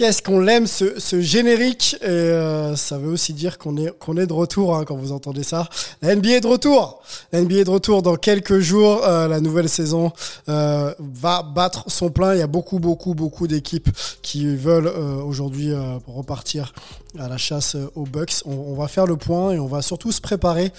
[0.00, 4.86] Qu'est-ce qu'on l'aime ce, générique euh, ça veut aussi dire qu'on est de retour hein,
[4.86, 5.68] quand vous entendez ça.
[6.00, 7.02] La NBA est de retour.
[7.32, 9.04] La NBA de retour dans quelques jours.
[9.04, 10.10] Euh, la nouvelle saison
[10.48, 12.32] euh, va battre son plein.
[12.32, 13.90] Il y a beaucoup beaucoup beaucoup d'équipes
[14.22, 15.74] qui veulent aujourd'hui
[16.06, 16.72] repartir
[17.18, 18.42] à la chasse aux Bucks.
[18.46, 20.72] On va faire le point et on va surtout se préparer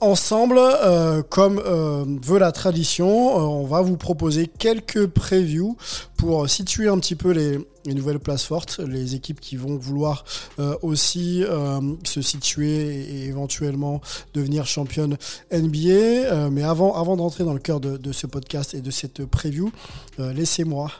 [0.00, 5.76] ensemble, euh, comme euh, veut la tradition, euh, on va vous proposer quelques previews
[6.16, 10.24] pour situer un petit peu les, les nouvelles places fortes, les équipes qui vont vouloir
[10.82, 11.44] aussi
[12.02, 14.00] se situer et éventuellement
[14.34, 15.16] devenir championne
[15.52, 16.50] NBA.
[16.50, 19.70] Mais avant, d'entrer dans le cœur de, ce podcast et de cette preview,
[20.18, 20.90] laissez-moi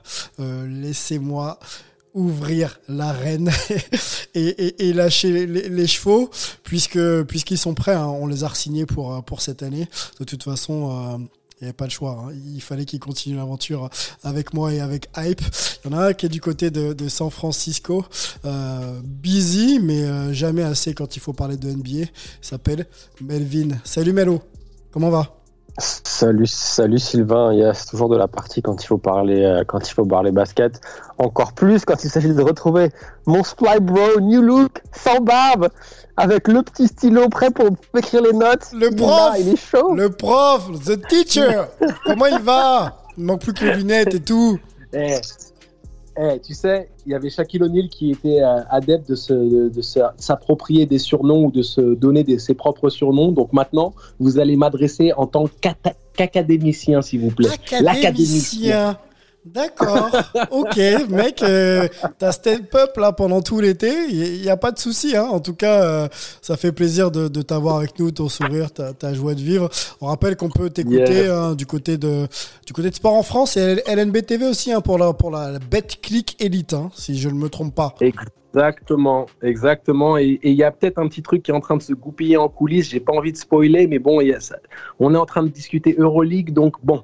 [2.19, 3.51] ouvrir l'arène
[4.35, 6.31] et, lâcher les, chevaux
[6.65, 7.95] puisque puisqu'ils sont prêts.
[7.95, 8.07] hein.
[8.07, 9.89] on les a signés pour euh, pour cette année.
[10.19, 10.91] De toute façon.
[10.91, 11.25] euh,
[11.61, 12.13] il n'y avait pas le choix.
[12.13, 12.33] hein.
[12.55, 13.91] Il fallait qu'ils continuent l'aventure
[14.23, 15.41] avec moi et avec Hype.
[15.85, 18.05] Il y en a un qui est du côté de, San Francisco.
[18.45, 21.91] Euh, busy, mais jamais assez quand il faut parler de NBA.
[21.91, 22.09] Il
[22.43, 22.87] s'appelle
[23.21, 23.71] Melvin.
[23.83, 24.41] Salut Melo.
[24.93, 25.35] Comment va?
[25.79, 27.53] Salut, salut Sylvain.
[27.53, 30.05] Il y a toujours de la partie quand il faut parler, euh, quand il faut
[30.05, 30.81] parler basket.
[31.19, 32.91] Encore plus quand il s'agit de retrouver
[33.27, 35.69] mon Sply Bro New Look sans barbe,
[36.17, 38.67] avec le petit stylo prêt pour écrire les notes.
[38.73, 39.95] Le Il est prof là, il est chaud.
[39.95, 41.63] Le prof The teacher
[42.05, 42.97] Comment il va?
[43.17, 44.59] Il manque plus que les lunettes et tout.
[44.93, 45.21] Eh,
[46.21, 49.69] eh, tu sais, il y avait Shaquille O'Neal qui était euh, adepte de, se, de,
[49.69, 53.31] de se- s'approprier des surnoms ou de se donner des, ses propres surnoms.
[53.33, 55.47] Donc maintenant, vous allez m'adresser en tant
[56.17, 57.49] qu'académicien, s'il vous plaît.
[57.81, 58.99] L'académicien.
[59.55, 60.11] D'accord.
[60.51, 60.77] ok,
[61.09, 61.89] mec, euh,
[62.19, 63.93] t'as step up là pendant tout l'été.
[64.11, 65.17] Il n'y a pas de souci.
[65.17, 65.25] Hein.
[65.25, 66.09] En tout cas, euh,
[66.43, 69.69] ça fait plaisir de, de t'avoir avec nous, ton sourire, ta, ta joie de vivre.
[70.01, 72.27] On rappelle qu'on peut t'écouter hein, du côté de
[72.67, 75.59] du côté de Sport en France et LNB TV aussi hein, pour la pour la,
[75.59, 77.95] BetClick Elite, hein, si je ne me trompe pas.
[78.55, 80.17] Exactement, exactement.
[80.17, 82.37] Et il y a peut-être un petit truc qui est en train de se goupiller
[82.39, 82.89] en coulisses.
[82.89, 84.57] J'ai pas envie de spoiler, mais bon, il y a ça-
[84.99, 87.03] on est en train de discuter Euroleague, donc bon,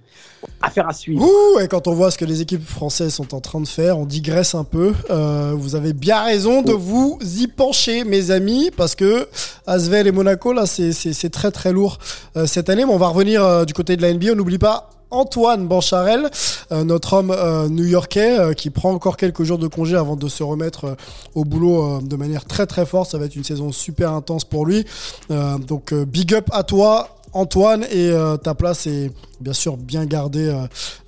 [0.62, 1.22] affaire à suivre.
[1.22, 3.98] Ouh, et quand on voit ce que les équipes françaises sont en train de faire,
[3.98, 4.94] on digresse un peu.
[5.10, 9.28] Euh, vous avez bien raison de vous y pencher, mes amis, parce que
[9.66, 11.98] Asvel et Monaco, là, c'est très très lourd
[12.36, 12.84] euh, cette année.
[12.86, 14.32] Mais on va revenir euh, du côté de la NBA.
[14.32, 16.28] On n'oublie pas Antoine Bancharel,
[16.72, 20.28] euh, notre homme euh, new-yorkais, euh, qui prend encore quelques jours de congé avant de
[20.28, 20.96] se remettre
[21.34, 23.10] au boulot de manière très très forte.
[23.10, 24.84] Ça va être une saison super intense pour lui.
[25.28, 27.08] Donc big up à toi.
[27.32, 28.12] Antoine, et
[28.44, 29.10] ta place est
[29.40, 30.56] bien sûr bien gardée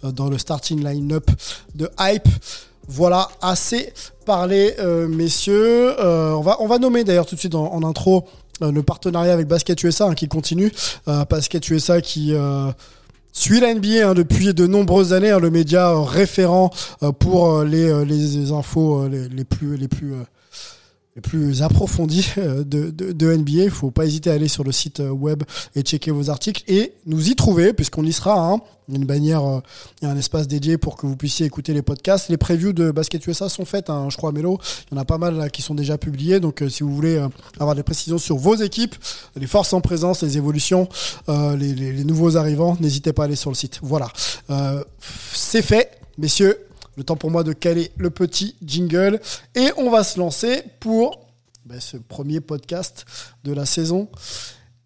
[0.02, 1.30] dans le starting line-up
[1.76, 2.28] de Hype.
[2.88, 3.92] Voilà, assez
[4.24, 4.74] parlé,
[5.08, 5.94] messieurs.
[6.00, 8.24] On, va, on va nommer d'ailleurs tout de suite en, intro
[8.60, 10.72] le partenariat avec Basket USA hein, qui continue.
[11.06, 12.34] Basket USA qui
[13.36, 16.70] suit la NBA hein, depuis de nombreuses années, hein, le média euh, référent
[17.02, 20.14] euh, pour euh, les, infos les, plus les plus
[21.22, 23.64] plus approfondies euh, de, de, de NBA.
[23.64, 25.42] Il faut pas hésiter à aller sur le site euh, web
[25.74, 28.38] et checker vos articles et nous y trouver puisqu'on y sera.
[28.52, 28.58] Hein.
[28.88, 29.60] Une bannière, euh,
[30.02, 32.28] y a un espace dédié pour que vous puissiez écouter les podcasts.
[32.28, 34.58] Les previews de Basket USA sont faites, hein, je crois, Mélo.
[34.90, 36.38] Il y en a pas mal là, qui sont déjà publiés.
[36.38, 37.26] Donc, euh, si vous voulez euh,
[37.58, 38.94] avoir des précisions sur vos équipes,
[39.34, 40.88] les forces en présence, les évolutions,
[41.28, 43.80] euh, les, les- les nouveaux arrivants, n'hésitez pas à aller sur le site.
[43.82, 44.06] Voilà.
[44.50, 44.84] Euh,
[45.32, 46.56] c'est fait, messieurs.
[46.96, 49.20] Le temps pour moi de caler le petit jingle.
[49.54, 51.26] Et on va se lancer pour
[51.64, 53.04] ben, ce premier podcast
[53.44, 54.08] de la saison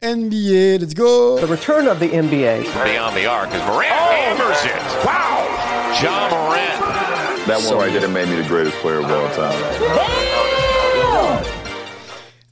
[0.03, 0.79] NBA.
[0.79, 1.39] Let's go!
[1.39, 2.65] The return of the NBA.
[2.85, 5.05] Beyond the arc as Morant hammers it.
[5.05, 5.93] Wow!
[6.01, 7.47] John Morant.
[7.47, 9.59] That one right there made me the greatest player of all time.
[9.95, 11.60] Damn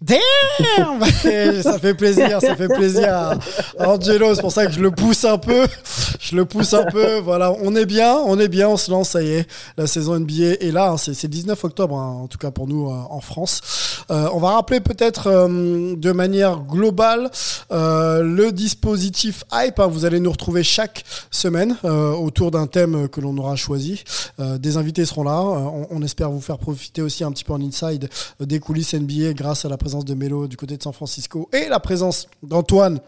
[1.62, 3.12] Ça fait plaisir, ça fait plaisir
[3.78, 4.34] à Angelo.
[4.34, 5.66] C'est pour ça que je le pousse un peu.
[6.20, 7.18] Je le pousse un peu.
[7.18, 9.46] Voilà, on est bien, on est bien, on se lance, ça y est.
[9.76, 10.90] La saison NBA est là.
[10.92, 10.96] hein.
[10.98, 13.60] C'est le 19 octobre, hein, en tout cas pour nous euh, en France.
[14.10, 17.30] Euh, on va rappeler peut-être euh, de manière globale
[17.70, 19.80] le dispositif Hype.
[19.80, 19.86] hein.
[19.88, 24.04] Vous allez nous retrouver chaque semaine autour d'un thème que l'on aura choisi.
[24.38, 25.40] Des invités seront là.
[25.90, 28.08] On, espère vous faire profiter aussi un petit peu en inside
[28.40, 31.66] des coulisses NBA grâce à la présence de Melo du côté de San Francisco et
[31.70, 33.00] la présence d'Antoine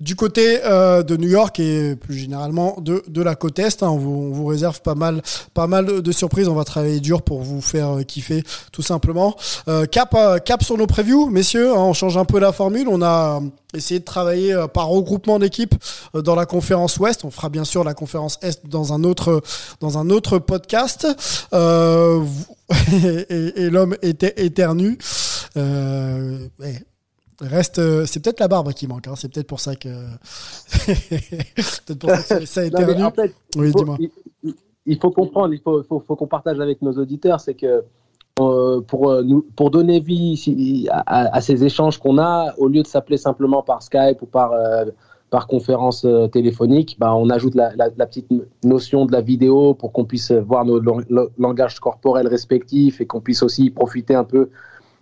[0.00, 3.82] du côté euh, de New York et plus généralement de, de la côte Est.
[3.82, 3.88] hein.
[3.88, 5.22] on, vous, on vous réserve pas mal,
[5.54, 6.48] pas mal de surprises.
[6.48, 9.36] On va travailler dur pour vous faire euh, kiffer tout simplement.
[9.68, 11.70] Euh, cap, cap sur nos previews, messieurs.
[11.70, 12.88] hein, on change un peu la formule.
[12.88, 13.40] On a
[13.72, 15.74] essayé de travailler par regroupement d'équipes
[16.12, 17.24] dans la conférence Ouest.
[17.24, 19.42] On fera bien sûr la conférence Est dans un autre,
[19.80, 21.06] dans un autre podcast.
[22.92, 24.98] Et- et l'homme était éternu.
[25.56, 26.74] Euh, ouais.
[27.40, 29.08] Reste, euh, c'est peut-être la barbe qui manque.
[29.08, 29.14] hein.
[29.16, 29.88] C'est peut-être pour ça que,
[31.98, 33.02] pour ça que ça- mais éternue.
[33.04, 33.98] en fait, Oui, faut- dis-moi.
[34.86, 37.82] il, faut comprendre, il faut, faut, faut qu'on partage avec nos auditeurs, c'est que
[38.40, 42.54] euh, pour, euh, nous, pour donner vie si- à, à- à ces échanges qu'on a,
[42.58, 44.84] au lieu de s'appeler simplement par Skype ou par, euh,
[45.30, 48.28] par conférence téléphonique, bah, on ajoute la, la- la petite
[48.62, 50.80] notion de la vidéo pour qu'on puisse voir nos
[51.38, 54.50] langages corporels respectifs et qu'on puisse aussi profiter un peu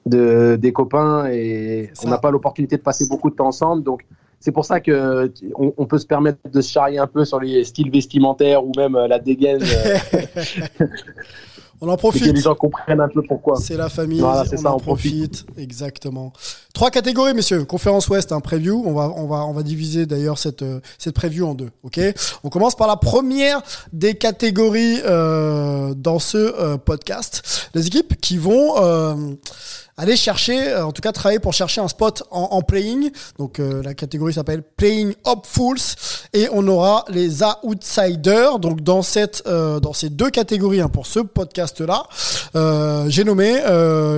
[0.07, 1.27] de, des copains.
[1.31, 3.83] Et on n'a pas l'opportunité de passer beaucoup de temps ensemble.
[3.83, 4.05] Donc,
[4.41, 7.39] c'est pour ça que on, on peut se permettre de se charrier un peu sur
[7.39, 10.19] les styles vestimentaires ou même euh, la dégaine euh,
[11.81, 12.37] On en et que les profite.
[12.39, 13.57] gens comprennent un peu pourquoi.
[13.57, 15.45] C'est la famille, Voilà, c'est on ça, en on profite.
[15.57, 16.33] Exactement.
[16.75, 17.65] Trois catégories, messieurs.
[17.67, 18.83] Conférence Ouest, un preview.
[18.87, 21.69] On va, on va, on va diviser d'ailleurs cette, euh, cette preview en deux.
[21.83, 22.01] Ok?
[22.45, 23.61] On commence par la première
[23.93, 27.69] des catégories euh, dans ce euh, podcast.
[27.75, 28.77] Les équipes qui vont
[29.99, 33.11] aller chercher, en tout cas travailler pour chercher un spot en, playing.
[33.39, 35.97] Donc la catégorie s'appelle Playing Hopefuls
[36.33, 38.59] et on aura les outsiders.
[38.59, 42.05] Donc dans cette, dans ces deux catégories hein, pour ce podcast-là,
[42.57, 43.61] euh, j'ai nommé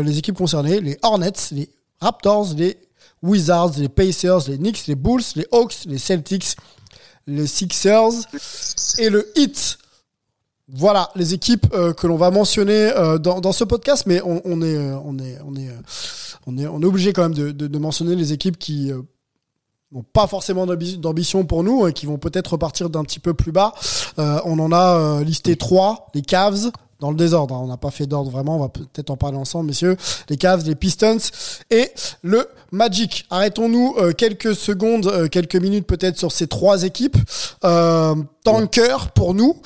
[0.04, 1.68] les équipes concernées les Hornets, les
[2.04, 2.76] Raptors, les
[3.22, 6.54] Wizards, les Pacers, les Knicks, les Bulls, les Hawks, les Celtics,
[7.26, 8.12] les Sixers
[8.98, 9.78] et le Heat.
[10.68, 14.76] Voilà les équipes euh, que l'on va mentionner euh, dans, ce podcast, mais on, est,
[14.76, 15.70] euh, on est, on est,
[16.46, 18.90] on est, on est obligé quand même de, mentionner les équipes qui
[19.92, 23.32] n'ont pas forcément d'ambi- d'ambition pour nous, et qui vont peut-être repartir d'un petit peu
[23.32, 23.72] plus bas.
[24.18, 26.70] On en a listé trois, les Cavs,
[27.04, 27.54] dans le désordre.
[27.54, 27.60] hein.
[27.62, 28.56] On n'a pas fait d'ordre vraiment.
[28.56, 29.98] On va peut-être en parler ensemble, messieurs.
[30.30, 31.18] Les Cavs, les Pistons
[31.70, 31.90] et
[32.22, 33.26] le Magic.
[33.28, 37.18] Arrêtons-nous euh, quelques secondes, euh, quelques minutes peut-être sur ces trois équipes.
[37.64, 39.60] Euh, tanker pour nous.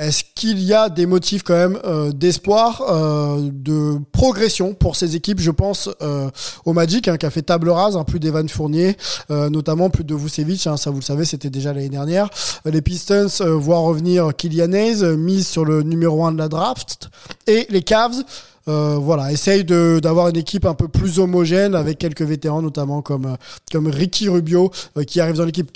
[0.00, 5.14] Est-ce qu'il y a des motifs quand même euh, d'espoir, euh, de progression pour ces
[5.14, 5.40] équipes?
[5.40, 6.30] Je pense euh,
[6.64, 8.96] au Magic hein, qui a fait table rase, hein, plus d'Evan Fournier,
[9.28, 12.30] notamment plus de Vucevic, hein, ça vous le savez, c'était déjà l'année dernière.
[12.64, 17.10] Les Pistons voient revenir Kylian Hayes, mise sur le numéro 1 de la draft.
[17.46, 18.22] Et les Cavs,
[18.66, 23.36] voilà, essayent de- d'avoir une équipe un peu plus homogène avec quelques vétérans, notamment comme,
[23.70, 24.70] comme Ricky Rubio
[25.06, 25.70] qui arrive dans l'équipe.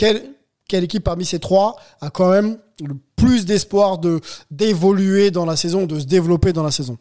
[0.68, 4.20] Quelle équipe parmi ces trois a quand même le plus d'espoir de
[4.50, 6.98] d'évoluer dans la saison, de se développer dans la saison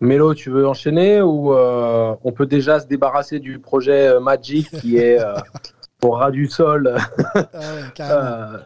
[0.00, 4.70] Mélo, tu veux enchaîner ou euh, on peut déjà se débarrasser du projet euh, Magic
[4.80, 5.34] qui est euh,
[6.02, 6.96] au ras du sol?
[7.34, 7.44] Ah
[7.98, 8.60] ouais,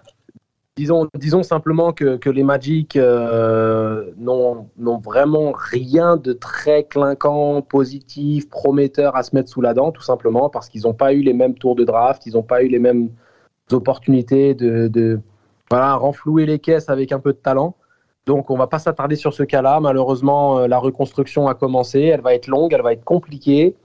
[0.76, 4.68] disons, disons simplement que, que les Magic euh, n'ont
[5.02, 10.48] vraiment rien de très clinquant, positif, prometteur à se mettre sous la dent, tout simplement
[10.50, 12.78] parce qu'ils n'ont pas eu les mêmes tours de draft, ils n'ont pas eu les
[12.78, 13.10] mêmes
[13.72, 15.20] opportunités de, de
[15.70, 17.76] voilà, renflouer les caisses avec un peu de talent.
[18.26, 19.80] Donc on va pas s'attarder sur ce cas-là.
[19.80, 23.76] Malheureusement, euh, la reconstruction a commencé, elle va être longue, elle va être compliquée.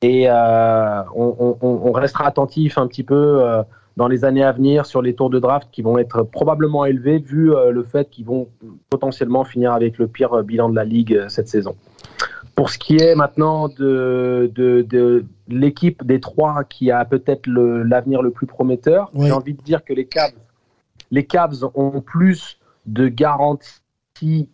[0.00, 3.62] Et euh, on restera attentif un petit peu euh,
[3.96, 7.18] dans les années à venir sur les tours de draft qui vont être probablement élevés
[7.18, 8.48] vu euh, le fait qu'ils vont
[8.90, 11.76] potentiellement finir avec le pire euh, bilan de la ligue euh, cette saison.
[12.54, 18.20] Pour ce qui est maintenant de, de, de l'équipe des trois qui a peut-être l'avenir
[18.20, 20.32] le, plus prometteur, j'ai envie de dire que les Cavs,
[21.10, 24.48] les Cavs ont plus de garanties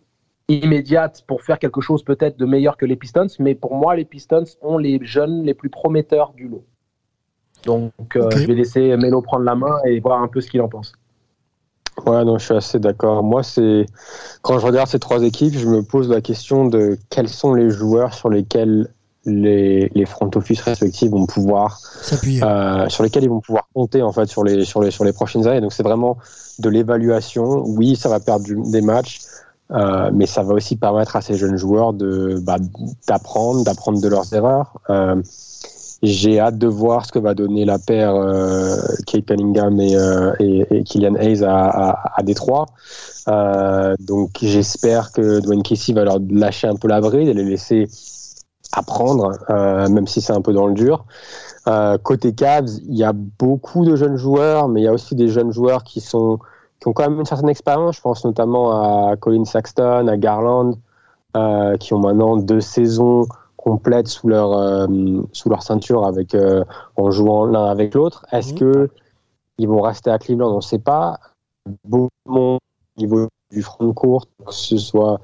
[0.47, 4.05] immédiates pour faire quelque chose peut-être de meilleur que les Pistons, mais pour moi, les
[4.05, 6.63] Pistons ont les jeunes les plus prometteurs du lot.
[7.65, 10.61] Donc, euh, je vais laisser Melo prendre la main et voir un peu ce qu'il
[10.61, 10.93] en pense.
[12.05, 13.23] Ouais, non, je suis assez d'accord.
[13.23, 13.85] Moi, c'est
[14.41, 17.69] quand je regarde ces trois équipes, je me pose la question de quels sont les
[17.69, 18.87] joueurs sur lesquels
[19.25, 21.77] les, les front office respectifs vont pouvoir
[22.41, 25.11] euh, sur lesquels ils vont pouvoir compter en fait sur les sur les sur les
[25.11, 25.59] prochaines années.
[25.59, 26.17] Donc c'est vraiment
[26.59, 27.63] de l'évaluation.
[27.67, 29.19] Oui, ça va perdre du- des matchs.
[29.71, 32.55] Euh, mais ça va aussi permettre à ces jeunes joueurs de bah,
[33.07, 34.79] d'apprendre, d'apprendre de leurs erreurs.
[34.89, 35.21] Euh,
[36.01, 40.33] j'ai hâte de voir ce que va donner la paire euh, Kate Cunningham et, euh,
[40.39, 42.67] et, et, Kylian Hayes à, à, à Détroit.
[43.27, 47.43] Euh, donc j'espère que Dwayne Casey va leur lâcher un peu la bride et les
[47.43, 47.87] laisser
[48.71, 51.05] apprendre, euh, même si c'est un peu dans le dur.
[51.67, 55.15] Euh, côté Cavs, il y a beaucoup de jeunes joueurs, mais il y a aussi
[55.15, 56.39] des jeunes joueurs qui sont
[56.79, 57.97] qui ont quand même une certaine expérience.
[57.97, 60.75] Je pense notamment à Colin Saxton, à Garland,
[61.35, 63.27] euh, qui ont maintenant deux saisons
[63.63, 64.87] complètes sous leur euh,
[65.33, 66.63] sous leur ceinture avec euh,
[66.95, 68.25] en jouant l'un avec l'autre.
[68.31, 68.59] Est-ce Mhm.
[68.59, 68.89] que
[69.57, 70.51] ils vont rester à Cleveland?
[70.53, 71.19] On ne sait pas.
[71.83, 72.57] Beaucoup au
[72.97, 75.19] niveau du front de court, que ce soit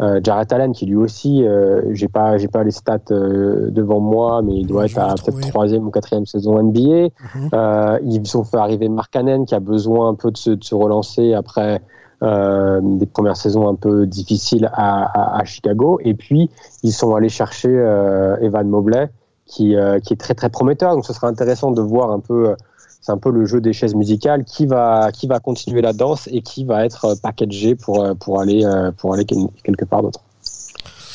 [0.00, 1.44] euh, Jarrett Allen qui lui aussi,
[1.92, 5.48] j'ai pas j'ai pas les stats devant moi, mais il doit Je être à peut-être
[5.48, 7.08] troisième ou quatrième saison NBA.
[7.54, 10.64] Euh, ils ont fait arriver Mark Cannon qui a besoin un peu de se, de
[10.64, 11.80] se relancer après
[12.22, 15.98] euh, des premières saisons un peu difficiles à, à, à Chicago.
[16.02, 16.50] Et puis
[16.82, 19.08] ils sont allés chercher euh, Evan Mobley
[19.46, 20.94] qui, euh, qui est très très prometteur.
[20.94, 22.50] Donc ce sera intéressant de voir un peu.
[22.50, 22.56] euh,
[23.00, 26.28] C'est un peu le jeu des chaises musicales qui va qui va continuer la danse
[26.32, 29.84] et qui va être euh, packagé pour euh, pour aller euh, pour aller quel- quelque
[29.84, 30.20] part d'autre.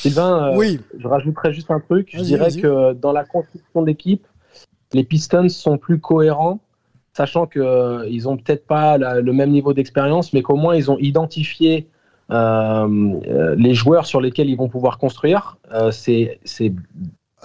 [0.01, 2.10] Sylvain, euh, Oui, je rajouterais juste un truc.
[2.13, 4.25] Je dirais que dans la construction d'équipe,
[4.93, 6.60] les Pistons sont plus cohérents,
[7.13, 10.75] sachant que euh, ils ont peut-être pas la- le même niveau d'expérience, mais qu'au moins
[10.75, 11.88] ils ont identifié
[12.32, 12.88] euh,
[13.27, 15.58] euh, les joueurs sur lesquels ils vont pouvoir construire.
[15.91, 16.39] C'est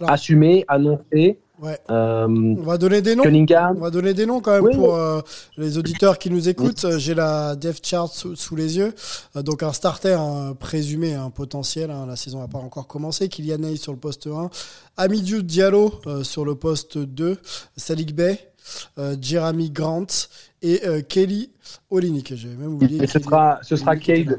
[0.06, 1.38] assumé, annoncé.
[1.62, 1.78] Ouais.
[1.90, 3.22] Euh, On va donner des noms.
[3.22, 4.98] Cunningham, On va donner des noms quand même Oui, pour oui.
[4.98, 5.20] euh,
[5.56, 6.84] les auditeurs qui nous écoutent.
[6.84, 8.94] Euh, J'ai la depth chart sous, sous les yeux.
[9.36, 11.90] Euh, donc un starter un présumé, un potentiel.
[11.90, 13.28] hein, la saison n'a pas encore commencé.
[13.28, 14.50] Kylian sur le poste 1.
[14.96, 17.38] Amidou Diallo sur le poste 2.
[17.76, 18.38] Sadiq Bey.
[19.20, 20.06] Jeremy Grant
[20.62, 21.50] et Kelly
[21.90, 22.34] Olynyk.
[22.34, 23.02] J'avais même oublié.
[23.02, 24.38] et ce sera, ce sera Cade.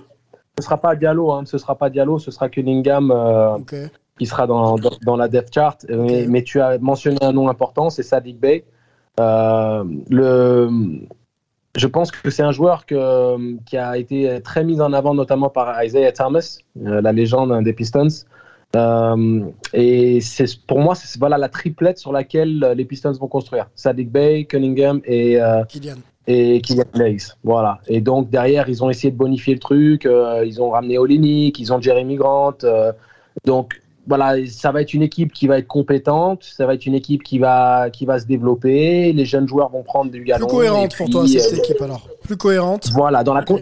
[0.60, 3.12] Ce sera pas Diallo, hein, ce sera pas Diallo, ce sera Cunningham.
[3.12, 3.56] euh, là.
[3.60, 3.76] Ok.
[4.18, 5.86] Qui sera dans, dans, dans la depth chart.
[5.90, 8.64] Mais, mais tu as mentionné un nom important, c'est Sadiq Bey.
[9.20, 10.70] Euh, le,
[11.76, 15.50] je pense que c'est un joueur que, qui a été très mis en avant, notamment
[15.50, 18.08] par Isaiah Thomas, euh, la légende des Pistons.
[18.76, 23.70] Euh, et c'est pour moi, c'est voilà la triplette sur laquelle les Pistons vont construire.
[23.76, 25.96] Sadiq Bey, Cunningham et, euh, Kylian.
[26.28, 27.34] et Kylian Hayes.
[27.44, 27.80] Voilà.
[27.88, 30.06] Et donc derrière, ils ont essayé de bonifier le truc.
[30.06, 32.58] euh, ils ont ramené Olinik, ils ont Jeremy Grant.
[32.66, 32.92] euh,
[33.46, 36.44] donc voilà, ça va être une équipe qui va être compétente.
[36.44, 39.12] Ça va être une équipe qui va qui va se développer.
[39.14, 40.48] Les jeunes joueurs vont prendre du galon.
[40.48, 42.08] Plus cohérente pour toi cette euh, équipe alors.
[42.24, 42.90] Plus cohérente.
[42.94, 43.60] Voilà, dans la con-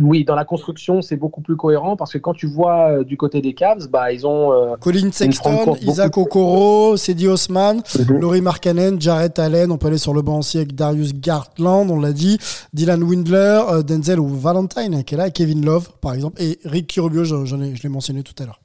[0.00, 3.18] oui, dans la construction, c'est beaucoup plus cohérent parce que quand tu vois euh, du
[3.18, 8.16] côté des Cavs, bah ils ont euh, Colin Sexton, Isaac Okoro, Cedi Osman, Mhm.
[8.18, 12.00] Laurie Markkanen, Jarrett Allen, on peut aller sur le banc aussi avec Darius Gartland, on
[12.00, 12.38] l'a dit,
[12.72, 17.24] Dylan Windler, Denzel ou Valentine qui est là, Kevin Love par exemple, et Ricky Rubio,
[17.24, 18.60] je, j'en ai- je l'ai mentionné tout à l'heure.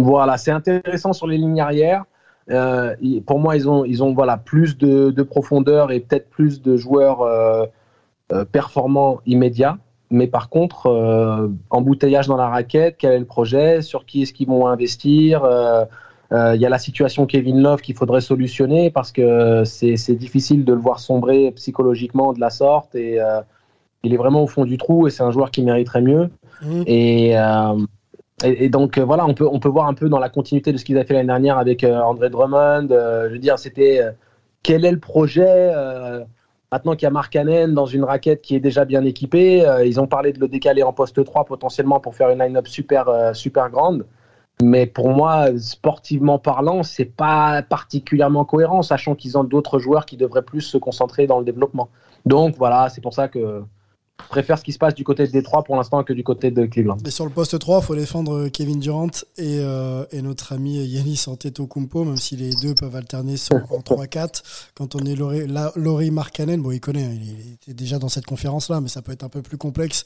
[0.00, 2.04] Voilà, c'est intéressant sur les lignes arrière.
[2.50, 2.94] Euh,
[3.26, 6.76] pour moi, ils ont, ils ont voilà, plus de, de profondeur et peut-être plus de
[6.76, 7.66] joueurs euh,
[8.32, 9.78] euh, performants immédiats.
[10.10, 13.80] Mais par contre, euh, embouteillage dans la raquette, quel est le projet?
[13.80, 15.46] Sur qui est-ce qu'ils vont investir?
[16.34, 20.72] Il y a la situation Kevin Love qu'il faudrait solutionner parce que c'est difficile de
[20.72, 22.94] le voir sombrer psychologiquement de la sorte.
[22.94, 23.18] Et
[24.02, 26.30] il est vraiment au fond du trou et c'est un joueur qui mériterait mieux.
[26.62, 26.84] Mhm.
[26.86, 27.36] Et,
[28.44, 30.78] et, donc euh, voilà, on peut, on peut voir un peu dans la continuité de
[30.78, 32.88] ce qu'ils avaient fait l'année dernière avec euh, André Drummond.
[32.90, 34.00] euh, je veux dire, c'était
[34.62, 35.72] quel est le projet
[36.70, 40.00] Maintenant qu'il y a Mark Cannon dans une raquette qui est déjà bien équipée, ils
[40.00, 43.68] ont parlé de le décaler en poste 3 potentiellement pour faire une line-up super, super
[43.68, 44.06] grande.
[44.62, 50.16] Mais pour moi, sportivement parlant, c'est pas particulièrement cohérent, sachant qu'ils ont d'autres joueurs qui
[50.16, 51.90] devraient plus se concentrer dans le développement.
[52.24, 53.62] Donc voilà, c'est pour ça que
[54.24, 56.50] je préfère ce qui se passe du côté de Détroit pour l'instant que du côté
[56.50, 56.96] de Cleveland.
[57.06, 60.84] Et sur le poste 3, il faut défendre Kevin Durant et, euh, et notre ami
[60.84, 64.42] Yanis Antetokounmpo, même si les deux peuvent alterner sur, en 3-4.
[64.74, 68.08] Quand on est Laurie, la- Laurie Markkanen, bon, il connaît, hein, il était déjà dans
[68.08, 70.04] cette conférence-là, mais ça peut être un peu plus complexe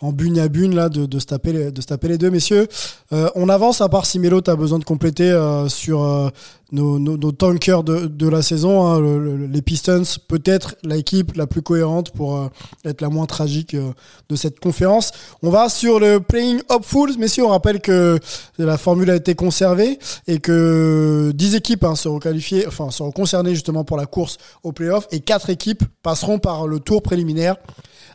[0.00, 2.30] en bune à bune là, de, de, se, taper les, de se taper les deux.
[2.30, 2.66] Messieurs,
[3.12, 6.28] euh, on avance, à part si Melo, tu as besoin de compléter euh, sur euh,
[6.72, 8.86] nos, nos, nos tankers de, de la saison.
[8.86, 12.48] hein, le- le- les Pistons, peut-être l'équipe la plus cohérente pour euh,
[12.84, 13.92] être la moins tragique euh,
[14.28, 15.12] de cette conférence.
[15.42, 17.16] On va sur le playing hopeful.
[17.18, 18.18] Messieurs, on rappelle que
[18.58, 23.54] la formule a été conservée et que 10 équipes hein, seront qualifiées, enfin seront concernées
[23.54, 27.56] justement pour la course au playoff et 4 équipes passeront par le tour préliminaire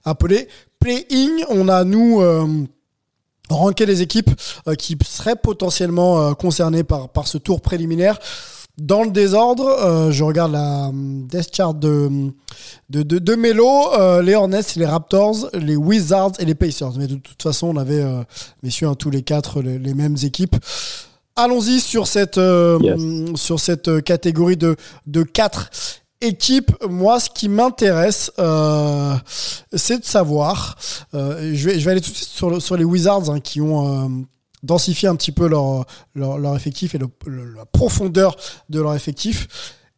[0.06, 0.48] appelé
[0.80, 1.46] playing.
[1.50, 2.46] On a nous euh,
[3.86, 4.30] les équipes
[4.68, 8.20] euh, qui seraient potentiellement euh, concernées par ce tour préliminaire.
[8.80, 12.10] Dans le désordre, euh, je regarde la hum, death chart de,
[12.90, 16.94] de, de, de Melo, euh, les Hornets, les Raptors, les Wizards et les Pacers.
[16.98, 18.24] Mais de toute façon, on avait, euh,
[18.64, 20.56] messieurs, hein, tous les quatre, les, les mêmes équipes.
[21.36, 23.40] Allons-y sur cette, euh, Yes.
[23.40, 24.76] sur cette euh, catégorie de,
[25.08, 25.70] de quatre
[26.22, 26.72] équipes.
[26.90, 29.14] Moi, ce qui m'intéresse, euh,
[29.74, 30.78] c'est de savoir.
[31.14, 33.40] euh, je, vais, je vais aller tout de suite sur, le- sur les Wizards hein,
[33.40, 34.08] qui ont euh,
[34.64, 38.36] densifié un petit peu leur, leur, effectif et la profondeur
[38.70, 39.48] de leur effectif.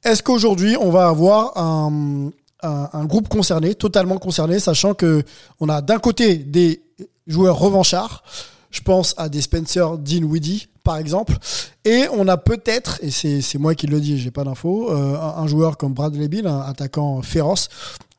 [0.04, 2.32] Est-ce qu'aujourd'hui, on va avoir un,
[2.62, 5.24] un, groupe concerné, totalement concerné, sachant que
[5.60, 6.82] on a d'un côté des
[7.28, 8.24] joueurs revanchards,
[8.72, 11.38] je pense à des Spencer Dinwiddie, par exemple,
[11.86, 15.16] et on a peut-être, et c'est c'est moi qui le dis, j'ai pas d'infos, euh,
[15.18, 17.70] un, un joueur comme Bradley Bill, un attaquant féroce,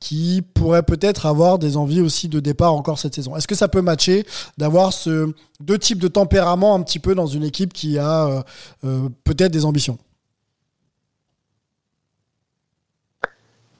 [0.01, 3.37] qui pourrait peut-être avoir des envies aussi de départ encore cette saison.
[3.37, 4.27] Est-ce que ça peut matcher
[4.59, 8.43] d'avoir ce deux types de tempérament un petit peu dans une équipe qui a euh,
[8.85, 9.99] euh, peut-être des ambitions?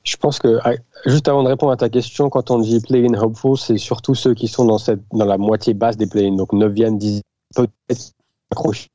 [0.05, 0.73] Je pense que, ah,
[1.05, 4.35] juste avant de répondre à ta question, quand on dit play-in hopeful, c'est surtout ceux
[4.35, 6.37] qui sont dans, cette, dans la moitié basse des play-in.
[6.37, 7.23] Donc 9e, 10
[7.55, 8.13] peut-être
[8.53, 8.89] accroché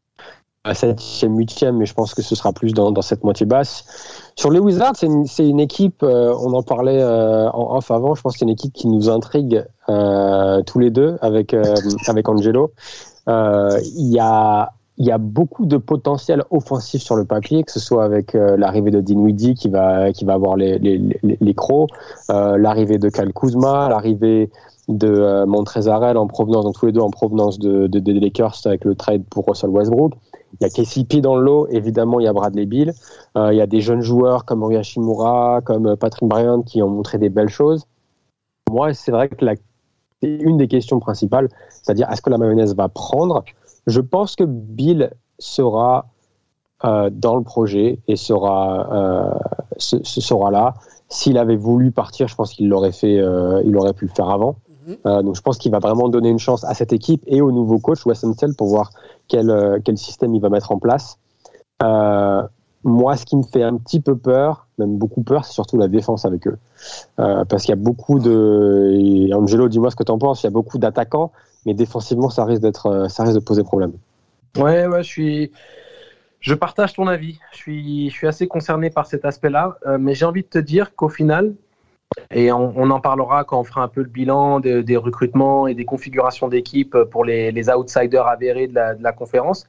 [0.63, 3.83] à 7e, 8e, mais je pense que ce sera plus dans, dans cette moitié basse.
[4.35, 8.13] Sur les Wizards, c'est une, une équipe, euh, on en parlait euh, en off avant,
[8.13, 11.73] je pense que c'est une équipe qui nous intrigue euh, tous les deux avec, euh,
[12.07, 12.71] avec Angelo.
[13.27, 17.71] Euh, Il y a il y a beaucoup de potentiel offensif sur le papier, que
[17.71, 21.37] ce soit avec euh, l'arrivée de Dinwiddie qui va, qui va avoir les, les, les,
[21.41, 21.89] les crocs,
[22.29, 24.51] l'arrivée de Kyle Kuzma, l'arrivée
[24.87, 28.55] de euh, Montrezarel en provenance, donc tous les deux en provenance de, de, des Lakers
[28.65, 30.13] avec le trade pour Russell Westbrook.
[30.59, 32.93] Il y a KCP dans le lot, évidemment, il y a Bradley Bill.
[33.37, 36.89] Euh, il y a des jeunes joueurs comme Ori Hashimura, comme Patrick Bryant qui ont
[36.89, 37.85] montré des belles choses.
[38.69, 39.55] Moi, c'est vrai que la,
[40.21, 43.43] une des questions principales, c'est-à-dire est-ce que la mayonnaise va prendre?
[43.87, 46.07] Je pense que Bill sera
[46.83, 49.33] euh, dans le projet et sera, euh,
[49.77, 50.73] sera là.
[51.09, 54.29] S'il avait voulu partir, je pense qu'il l'aurait fait, euh, il aurait pu le faire
[54.29, 54.55] avant.
[55.05, 57.51] Euh, donc je pense qu'il va vraiment donner une chance à cette équipe et au
[57.51, 58.91] nouveau coach Wes Unseld pour voir
[59.27, 61.17] quel, euh, quel système il va mettre en place.
[61.83, 62.41] Euh,
[62.83, 65.87] moi, ce qui me fait un petit peu peur, même beaucoup peur, c'est surtout la
[65.87, 66.57] défense avec eux.
[67.15, 69.31] Parce qu'il y a beaucoup de.
[69.35, 70.41] Angelo, dis-moi ce que tu en penses.
[70.41, 71.31] Il y a beaucoup d'attaquants,
[71.67, 73.91] mais défensivement, ça risque, ça risque de poser problème.
[74.57, 75.51] Ouais, ouais, je suis.
[76.39, 77.37] Je partage ton avis.
[77.51, 79.77] Je suis, je suis assez concerné par cet aspect-là.
[79.99, 81.53] Mais j'ai envie de te dire qu'au final,
[82.29, 85.73] et on, en parlera quand on fera un peu le bilan de, des recrutements et
[85.73, 89.67] des configurations d'équipe pour les, outsiders avérés de la, conférence,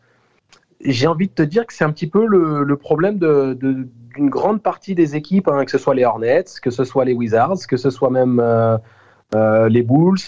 [0.80, 4.94] j'ai envie de te dire que c'est un petit peu le, problème d'une grande partie
[4.94, 7.90] des équipes, hein, que ce soit les Hornets, que ce soit les Wizards, que ce
[7.90, 8.76] soit même euh,
[9.34, 10.18] euh, les Bulls.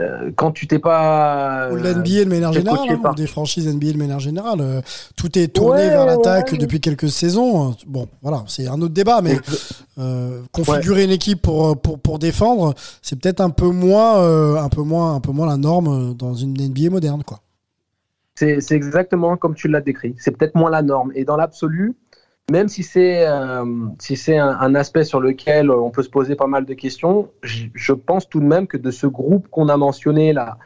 [0.00, 1.70] Euh, quand tu t'es pas.
[1.72, 4.60] Ou l'NBA de manière générale, hein, ou des franchises NBA de manière générale.
[4.60, 4.80] Euh,
[5.16, 6.58] tout est tourné ouais, vers l'attaque ouais.
[6.58, 7.74] depuis quelques saisons.
[7.86, 9.36] Bon, voilà, c'est un autre débat, mais
[9.98, 11.04] euh, configurer ouais.
[11.04, 15.16] une équipe pour, pour, pour défendre, c'est peut-être un peu moins, euh, un peu moins,
[15.16, 17.40] un peu moins la norme dans une NBA moderne, quoi.
[18.36, 20.14] C'est exactement comme tu l'as décrit.
[20.18, 21.10] C'est peut-être moins la norme.
[21.16, 21.96] Et dans l'absolu,
[22.50, 23.64] même si c'est euh,
[23.98, 27.92] si c'est un, aspect sur lequel on peut se poser pas mal de questions, je,
[27.92, 30.58] pense tout de même que de ce groupe qu'on a mentionné là,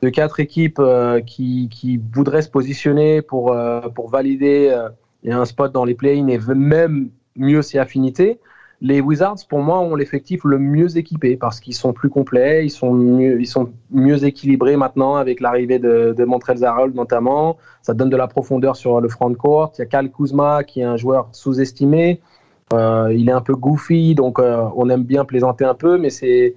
[0.00, 4.76] de quatre équipes euh, qui, qui, voudraient se positionner pour, euh, pour valider
[5.26, 8.38] un spot dans les play-ins et même mieux ses affinités,
[8.80, 12.70] les Wizards, pour moi, ont l'effectif le mieux équipé parce qu'ils sont plus complets, ils
[12.70, 17.56] sont mieux, équilibrés maintenant avec l'arrivée de, de Montrezl notamment.
[17.82, 19.72] Ça donne de la profondeur sur le front court.
[19.78, 22.20] Il y a Kyle Kuzma qui est un joueur sous-estimé.
[22.72, 26.10] Euh, il est un peu goofy, donc euh, on aime bien plaisanter un peu, mais
[26.10, 26.54] c'est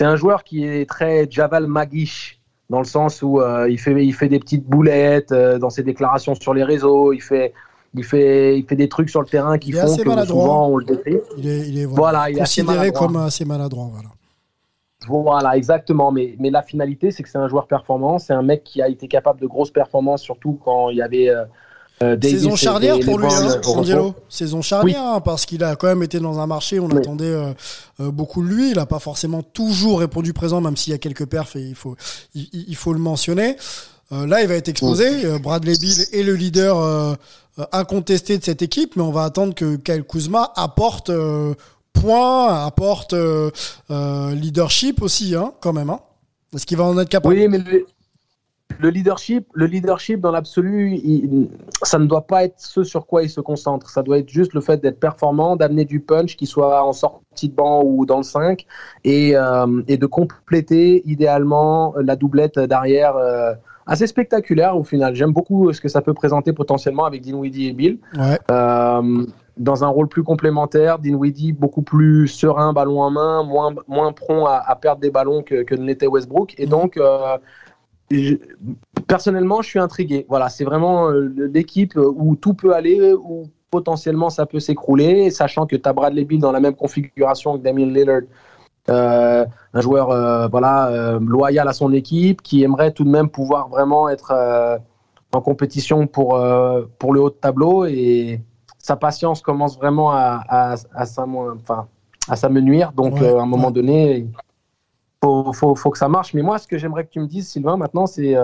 [0.00, 4.38] un joueur qui est très Javal Magish dans le sens où euh, il fait des
[4.38, 7.12] petites boulettes dans ses déclarations sur les réseaux.
[7.94, 10.44] Il fait, il fait des trucs sur le terrain qui font que maladroit.
[10.44, 11.18] souvent on le décrit.
[11.38, 13.88] Il est, il est voilà, voilà, il est considéré comme assez maladroit.
[13.90, 14.08] Voilà.
[15.06, 16.12] Voilà, exactement.
[16.12, 18.18] Mais, mais la finalité, c'est que c'est un joueur performant.
[18.18, 21.28] C'est un mec qui a été capable de grosses performances, surtout quand il y avait.
[21.28, 24.14] Euh, des, Saison charnière des, pour lui, hein, Angelo.
[24.28, 25.14] Saison charnière, oui.
[25.16, 26.96] hein, parce qu'il a quand même été dans un marché, on oui.
[26.96, 27.52] attendait euh,
[27.98, 28.70] euh, beaucoup de lui.
[28.70, 31.74] Il n'a pas forcément toujours répondu présent, même s'il y a quelques perfs et il
[31.74, 31.96] faut,
[32.34, 33.56] il, il faut le mentionner.
[34.10, 35.08] Là, il va être exposé.
[35.08, 35.40] Oui.
[35.40, 37.14] Bradley Bill est le leader
[37.58, 41.54] euh, incontesté de cette équipe, mais on va attendre que Kyle Kuzma apporte euh,
[41.92, 43.50] points, apporte euh,
[44.34, 45.90] leadership aussi, hein, quand même.
[45.90, 45.98] Hein.
[46.54, 47.34] Est-ce qu'il va en être capable?
[47.34, 47.86] Oui, mais le,
[48.78, 51.48] le leadership, le leadership dans l'absolu,
[51.82, 53.90] ça ne doit pas être ce sur quoi il se concentre.
[53.90, 57.48] Ça doit être juste le fait d'être performant, d'amener du punch, qu'il soit en sortie
[57.48, 58.64] de banc ou dans le 5,
[59.02, 63.16] et, euh, et de compléter idéalement la doublette derrière
[63.88, 65.14] assez spectaculaire au final.
[65.16, 67.98] J'aime beaucoup ce que ça peut présenter potentiellement avec Dinwiddie et Bill.
[68.16, 68.38] Ouais.
[68.50, 74.12] Euh, dans un rôle plus complémentaire, Dinwiddie beaucoup plus serein, ballon en main, moins, moins
[74.12, 76.54] prompt à, à perdre des ballons que, que ne l'était Westbrook.
[76.58, 77.38] Et donc, euh,
[78.10, 78.36] je-
[79.08, 80.26] personnellement, je suis intrigué.
[80.28, 85.66] Voilà, c'est vraiment euh, l'équipe où tout peut aller, où potentiellement ça peut s'écrouler, sachant
[85.66, 88.22] que tu as Bradley Bill dans la même configuration que Damien Lillard.
[88.88, 93.28] Euh, un joueur euh, voilà euh, loyal à son équipe qui aimerait tout de même
[93.28, 94.32] pouvoir vraiment être
[95.32, 96.40] en compétition pour
[96.98, 97.84] pour le haut de tableau.
[97.84, 98.40] Et
[98.78, 101.86] sa patience commence vraiment à à, à s'amo- enfin
[102.28, 102.92] à s'amenuire.
[102.92, 103.72] Donc Ouais, à un moment ouais.
[103.72, 104.30] donné il
[105.22, 106.32] faut, faut, faut que ça marche.
[106.34, 108.34] Mais moi ce que j'aimerais que tu me dises Sylvain maintenant c'est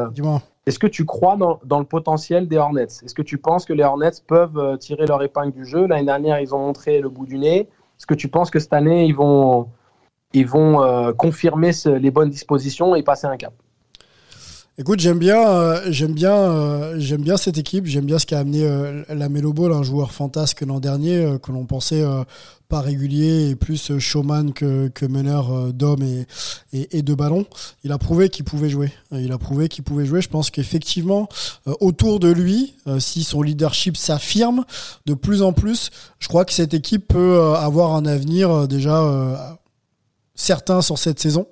[0.67, 2.85] est-ce que tu crois dans, dans le potentiel des Hornets?
[3.05, 5.87] Est-ce que tu penses que les Hornets peuvent tirer leur épingle du jeu?
[5.87, 7.61] L'année dernière, ils ont montré le bout du nez.
[7.99, 9.69] Est-ce que tu penses que cette année, ils vont,
[10.35, 13.55] ils vont euh, confirmer les bonnes dispositions et passer un cap
[14.77, 17.87] Écoute, j'aime bien, euh, j'aime bien, euh, j'aime bien cette équipe.
[17.87, 21.53] J'aime bien ce qu'a amené euh, la Melo Ball, un joueur fantasque l'an dernier que
[21.53, 22.05] l'on pensait
[22.69, 26.27] pas régulier et plus showman que, meneur d'hommes et,
[26.73, 27.47] et, de ballons.
[27.85, 28.91] Il a prouvé qu'il pouvait jouer.
[29.13, 30.21] Il a prouvé qu'il pouvait jouer.
[30.21, 31.29] Je pense qu'effectivement,
[31.79, 34.65] autour de lui, si son leadership s'affirme
[35.07, 39.57] de plus en plus, je crois que cette équipe peut avoir un avenir déjà
[40.35, 41.47] euh, certain sur cette saison.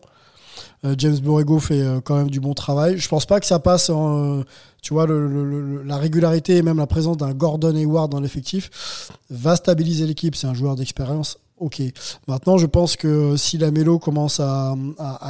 [0.85, 2.99] Euh, James Borrego fait euh, quand même du bon travail.
[2.99, 4.45] Je pense pas que ça passe en, euh,
[4.83, 10.07] tu vois, la régularité et même la présence d'un Gordon Hayward dans l'effectif va stabiliser
[10.07, 10.35] l'équipe.
[10.35, 11.39] C'est un joueur d'expérience.
[11.59, 11.81] Ok.
[12.27, 14.75] Maintenant, je pense que si la Mélo commence à,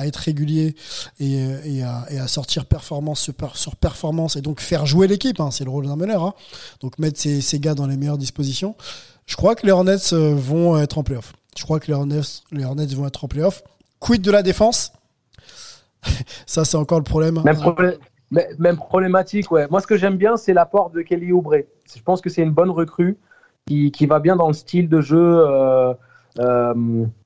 [0.05, 0.75] être régulier
[1.21, 5.65] et, à, sortir performance sur, per- sur performance et donc faire jouer l'équipe, hein, c'est
[5.65, 6.33] le rôle d'un meneur, hein,
[6.81, 8.75] donc mettre ses, ses gars dans les meilleures dispositions,
[9.27, 11.35] je crois que les Hornets vont être en playoff.
[11.57, 13.63] Je crois que les Hornets, les Hornets vont être en playoff.
[14.01, 14.93] Quid de la défense?
[16.47, 17.41] Ça, c'est encore le problème.
[17.45, 17.99] même, problé-
[18.31, 19.67] mais- même problématique, ouais.
[19.71, 21.55] Moi, ce que j'aime bien, c'est l'apport de Kelly Oubre.
[21.95, 23.17] Je pense que c'est une bonne recrue
[23.67, 25.19] qui, qui va bien dans le style de jeu.
[25.21, 25.93] euh,
[26.39, 26.75] euh,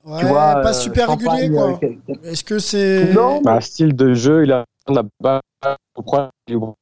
[0.05, 1.79] Ouais, tu vois, pas euh, super régulier, quoi.
[2.25, 3.13] Est-ce que c'est.
[3.15, 5.41] Non, Bah, style de jeu, il a la balle.
[5.97, 6.31] au problème,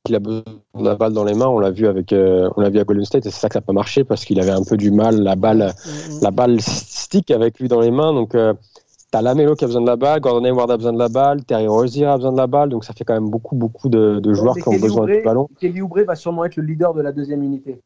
[0.09, 0.43] Il a besoin
[0.79, 1.47] de la balle dans les mains.
[1.47, 3.55] On l'a vu avec, euh, on l'a vu à Golden State et c'est ça que
[3.55, 5.23] ça n'a pas marché parce qu'il avait un peu du mal.
[5.23, 8.13] La balle, Mm, la balle stick avec lui dans les mains.
[8.13, 8.53] Donc, euh,
[9.11, 11.45] t'as Lamelo qui a besoin de la balle, Gordon Hayward a besoin de la balle,
[11.45, 12.69] Terry Rozier a besoin de la balle.
[12.71, 15.23] Donc, ça fait quand même beaucoup, beaucoup de, de joueurs qui ont besoin Oubre- du
[15.23, 15.49] ballon.
[15.61, 17.81] Kelly Oubre va sûrement être le leader de la deuxième unité.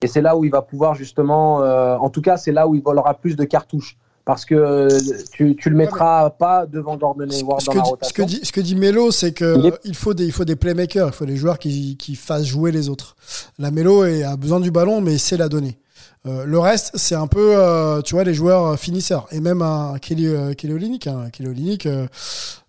[0.00, 2.74] Et c'est là où il va pouvoir justement, euh, en tout cas, c'est là où
[2.74, 3.96] il aura plus de cartouches.
[4.24, 4.88] Parce que euh,
[5.32, 8.08] tu, tu le mettras pas devant Gordon Ce, Hayward ce dans que la dit, rotation.
[8.08, 10.24] ce que dit, ce que dit Melo, c'est que Il est- euh, il faut des,
[10.26, 13.16] il faut des playmakers, il faut des joueurs qui, qui fassent jouer les autres.
[13.58, 15.78] La Melo a besoin du ballon, mais c'est la donner.
[16.24, 19.26] Euh, le reste, c'est un peu, euh, tu vois, les joueurs euh, finisseurs.
[19.32, 22.06] Et même un Kelly, euh, Kelly Olynyk, hein, Kelly Olynyk, euh,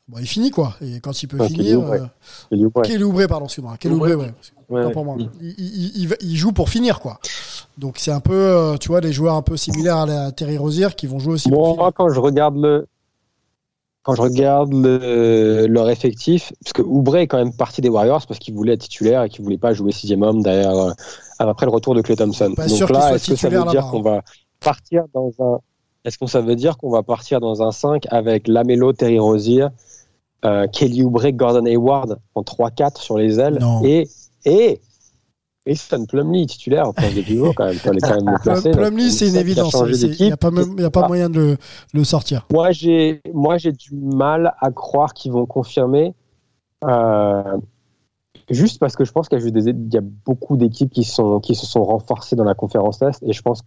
[0.07, 0.73] bon, il finit quoi.
[0.81, 2.09] Et quand il peut finir, Oubre.
[2.81, 3.27] Kelly Oubre.
[3.27, 3.75] Pardon, excuse-moi.
[3.79, 4.33] Kelly Oubre, ouais.
[4.69, 5.17] Ouais, pour moi.
[5.39, 7.19] Il, il- il va- il joue pour finir, quoi.
[7.77, 10.57] Donc c'est un peu, euh, tu vois, des joueurs un peu similaires à la Terry
[10.57, 12.87] Rozier qui vont jouer aussi Bon, moi, quand je regarde le,
[14.03, 18.25] quand je regarde le- leur effectif, parce que Oubre est quand même parti des Warriors
[18.27, 20.91] parce qu'il voulait être titulaire et qu'il voulait pas jouer sixième homme derrière, euh,
[21.39, 22.53] après le retour de Clay Thompson.
[22.55, 24.21] Pas Donc là, est-ce que ça veut dire qu'on va
[24.59, 25.57] partir dans un,
[26.05, 29.67] est-ce qu'on ça veut dire qu'on va partir dans un 5 avec Lamelo, Terry Rozier,
[30.45, 33.81] euh, Kelly Oubre, Gordon Hayward en 3-4 sur les ailes Non.
[33.85, 34.07] et,
[34.45, 34.81] et,
[35.65, 39.29] Mason Plumlee titulaire au poste de pivot quand même, il quand même donc, Plumlee, c'est
[39.29, 39.73] une évidence.
[40.19, 41.07] Il n'y a pas, même- y a pas Ah.
[41.07, 41.57] moyen de le,
[41.93, 42.45] le sortir.
[42.51, 46.13] Moi, j'ai, du mal à croire qu'ils vont confirmer.
[46.85, 47.57] euh,
[48.49, 51.83] juste parce que je pense qu'il y a, beaucoup d'équipes qui, sont, qui se sont
[51.85, 53.61] renforcées dans la conférence Est et je pense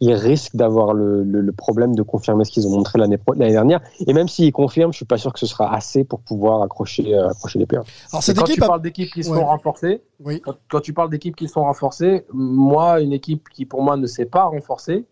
[0.00, 3.80] qu'ils risquent d'avoir le, le- le problème de confirmer ce qu'ils ont montré l'année, dernière.
[4.06, 7.14] Et même s'ils confirment, je suis pas sûr que ce sera assez pour pouvoir accrocher,
[7.14, 7.86] euh, accrocher les playoffs.
[8.12, 9.38] Alors cette quand équipe tu a- parles d'équipes qui Ouais.
[9.38, 10.40] sont renforcées, Oui.
[10.40, 14.06] quand, quand tu parles d'équipes qui sont renforcées, moi, une équipe qui pour moi ne
[14.06, 15.04] s'est pas renforcée,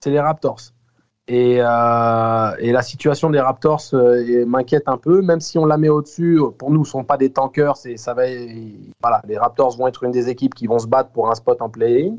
[0.00, 0.60] c'est les Raptors.
[1.30, 5.76] Et, euh, et la situation des Raptors euh, m'inquiète un peu, même si on la
[5.76, 6.40] met au-dessus.
[6.56, 7.76] Pour nous, ce ne sont pas des tankers.
[7.76, 8.22] Ça va,
[9.02, 11.60] voilà, les Raptors vont être une des équipes qui vont se battre pour un spot
[11.60, 12.14] en play-in.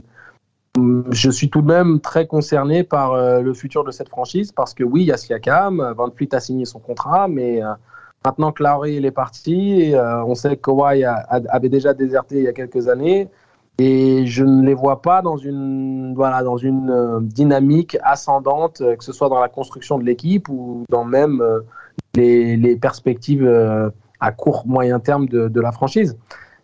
[1.11, 4.73] Je suis tout de même très concerné par euh, le futur de cette franchise parce
[4.73, 7.73] que oui, il y a Siakam, Van Fleet a signé son contrat, mais euh,
[8.25, 12.47] maintenant que Lowry est parti, euh, on sait que Kawhi avait déjà déserté il y
[12.47, 13.29] a quelques années.
[13.79, 18.97] Et je ne les vois pas dans une, voilà, dans une euh, dynamique ascendante, euh,
[18.97, 21.61] que ce soit dans la construction de l'équipe ou dans même euh,
[22.15, 23.89] les, perspectives euh,
[24.19, 26.17] à court, moyen terme de, de la franchise.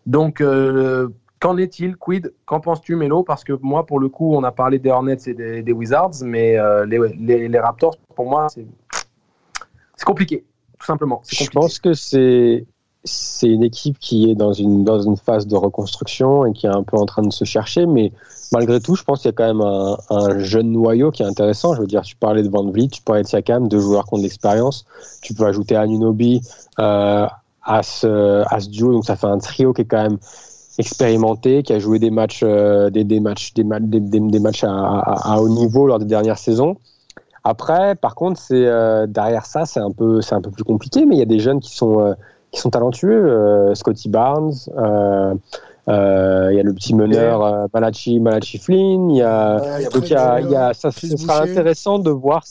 [0.05, 1.07] Donc, euh,
[1.45, 2.33] qu'en est-il Quid?
[2.45, 5.33] Qu'en penses-tu, Melo Parce que moi, pour le coup, on a parlé des Hornets et
[5.35, 10.43] des, des Wizards, mais euh, les, les- les Raptors, pour moi, c'est compliqué,
[10.79, 11.21] tout simplement.
[11.27, 12.65] Je pense que c'est,
[13.03, 16.75] c'est une équipe qui est dans une, dans une phase de reconstruction et qui est
[16.75, 18.11] un peu en train de se chercher, mais
[18.51, 21.27] malgré tout, je pense qu'il y a quand même un, un, jeune noyau qui est
[21.27, 21.75] intéressant.
[21.75, 24.15] Je veux dire, tu parlais de Van Vliet, tu parlais de Siakam, deux joueurs qui
[24.15, 24.85] ont de l'expérience.
[25.21, 26.41] Tu peux ajouter Anunobi
[26.79, 27.27] euh,
[27.61, 30.17] à, ce, à ce duo, donc ça fait un trio qui est quand même
[30.77, 34.69] expérimenté, qui a joué des matchs, euh, des, des, matchs, des, des, des matchs à,
[34.69, 36.77] à, à, haut niveau lors des dernières saisons.
[37.43, 41.05] Après, par contre, c'est euh, derrière ça, c'est un peu, c'est un peu plus compliqué,
[41.05, 42.13] mais il y a des jeunes qui sont, euh,
[42.51, 43.73] qui sont talentueux.
[43.75, 44.73] Scotty Barnes, il
[45.87, 49.11] y a le petit meneur Malachi, Malachi Flynn.
[49.11, 49.59] Il y a,
[49.93, 51.51] donc il y a, il y a, ça, ce sera Boucher.
[51.51, 52.43] intéressant de voir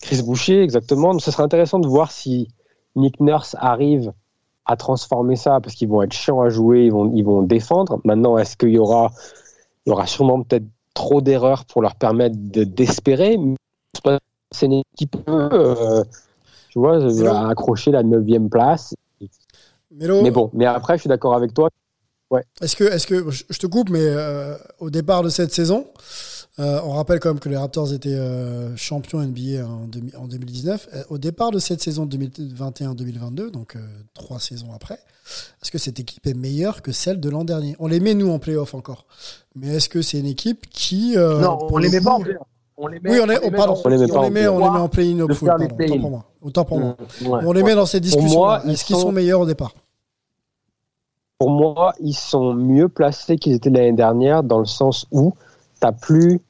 [0.00, 1.12] Chris Boucher, exactement.
[1.12, 2.48] Donc, ce sera intéressant de voir si
[2.96, 4.12] Nick Nurse arrive
[4.68, 8.00] à transformer ça, parce qu'ils vont être chiants à jouer, ils vont, ils vont défendre.
[8.04, 9.10] Maintenant, est-ce qu'il y aura,
[9.86, 13.38] il y aura sûrement peut-être trop d'erreurs pour leur permettre de d'espérer?
[14.50, 16.04] C'est une équipe euh,
[16.68, 18.94] tu vois, là- accrocher la neuvième place.
[19.90, 21.70] Melo, Mais bon, mais après, je suis d'accord avec toi.
[22.60, 25.86] Est-ce que, est-ce que, je je te coupe, mais euh, au départ de cette saison,
[26.60, 30.26] euh, on rappelle quand même que les Raptors étaient euh, champions NBA en, demi- en
[30.26, 30.88] 2019.
[30.94, 33.80] Euh, Au départ de cette saison 2021-2022, donc euh,
[34.14, 34.98] trois saisons après,
[35.62, 37.76] est-ce que cette équipe est meilleure que celle de l'an dernier?
[37.78, 39.04] On les met nous en playoff encore,
[39.54, 42.20] mais est-ce que c'est une équipe qui euh, non, on le les met pas en
[42.20, 42.36] play.
[42.80, 44.16] On les met, Oui, on, est, les oh, met pardon, dans On les met on
[44.18, 46.24] en les met, on les met en play-in pardon, autant pour moi.
[46.42, 46.96] Autant pour moi.
[47.22, 47.40] Ouais.
[47.46, 48.38] On les met dans ces discussions.
[48.38, 49.74] moi, ils Est-ce qu'ils sont- sont meilleurs au départ?
[51.38, 55.34] Pour moi, ils sont mieux placés qu'ils étaient l'année dernière, dans le sens où
[55.80, 56.40] t'as plus,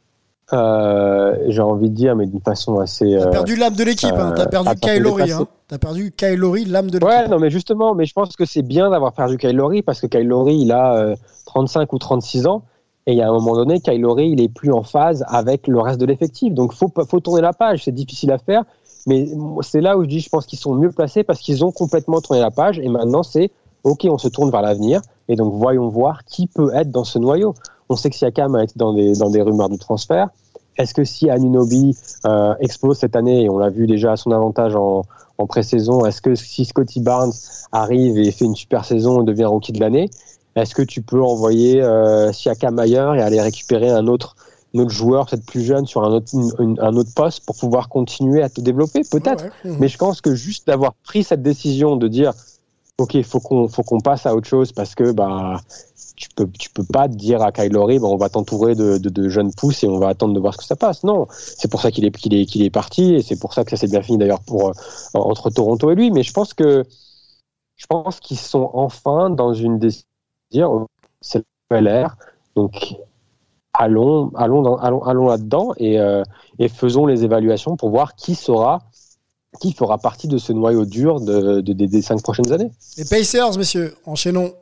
[0.52, 3.16] euh, j'ai envie de dire, mais d'une façon assez.
[3.18, 4.32] T'as euh, perdu l'âme de l'équipe, hein.
[4.34, 5.24] t'as euh, perdu Lowry.
[5.24, 5.42] dépassé.
[5.42, 5.48] Hein.
[5.68, 7.08] T'as perdu Kyle Lowry, l'âme de l'équipe.
[7.08, 10.00] Ouais, non, mais justement, mais je pense que c'est bien d'avoir perdu Kyle Lowry parce
[10.00, 12.62] que Kyle Lowry, il a euh, 35 ou 36 ans.
[13.06, 15.66] Et il y a un moment donné, Kyle Lowry, il est plus en phase avec
[15.66, 16.52] le reste de l'effectif.
[16.52, 17.84] Donc, faut, faut tourner la page.
[17.84, 18.64] C'est difficile à faire.
[19.06, 19.28] Mais
[19.62, 22.20] c'est là où je dis, je pense qu'ils sont mieux placés parce qu'ils ont complètement
[22.20, 22.78] tourné la page.
[22.78, 23.50] Et maintenant, c'est
[23.84, 25.00] OK, on se tourne vers l'avenir.
[25.28, 27.54] Et donc, voyons voir qui peut être dans ce noyau.
[27.88, 30.28] On sait que Siakam a été dans des, dans des rumeurs de transfert.
[30.76, 31.96] Est-ce que si Anunobi
[32.26, 35.02] euh, explose cette année, et on l'a vu déjà à son avantage en,
[35.38, 37.32] en pré-saison, est-ce que si Scotty Barnes
[37.72, 40.08] arrive et fait une super saison et devient rookie de l'année,
[40.54, 44.36] est-ce que tu peux envoyer euh, Siakam ailleurs et aller récupérer un autre,
[44.74, 47.56] un autre joueur, peut-être plus jeune, sur un autre, une- une- un autre poste pour
[47.56, 49.02] pouvoir continuer à te développer?
[49.10, 49.44] Peut-être.
[49.44, 49.76] Ouais, ouais.
[49.80, 52.32] Mais je pense que juste d'avoir pris cette décision de dire,
[52.98, 55.60] ok, faut qu'on faut qu'on passe à autre chose parce que bah
[56.18, 59.28] tu peux tu peux pas dire à Kyle Lowry, bah, on va t'entourer de, de,
[59.28, 61.04] jeunes pousses et on va attendre de voir ce que ça passe.
[61.04, 63.64] Non, c'est pour ça qu'il est qu'il est qu'il est parti et c'est pour ça
[63.64, 64.72] que ça s'est bien fini d'ailleurs pour euh,
[65.14, 66.10] entre Toronto et lui.
[66.10, 66.84] Mais je pense que
[67.76, 70.88] je pense qu'ils sont enfin dans une décision.
[71.20, 72.16] C'est la nouvelle ère,
[72.56, 72.94] donc
[73.72, 76.22] allons allons dans- allons allons là-dedans et euh,
[76.58, 78.82] et faisons les évaluations pour voir qui sera
[79.60, 82.70] qui fera partie de ce noyau dur de, de- des- des cinq prochaines années.
[82.96, 84.52] Les Pacers, messieurs, enchaînons.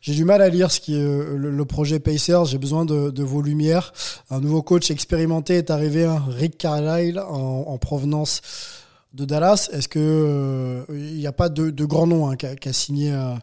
[0.00, 2.44] J'ai du mal à lire ce qui euh, le, projet Pacers.
[2.46, 3.92] J'ai besoin de, vos lumières.
[4.30, 8.42] Un nouveau coach expérimenté est arrivé, Rick Carlisle, en, en provenance
[9.14, 9.70] de Dallas.
[9.72, 13.34] Est-ce que euh, il n'y a pas de, grand nom hein, qui a, signé euh,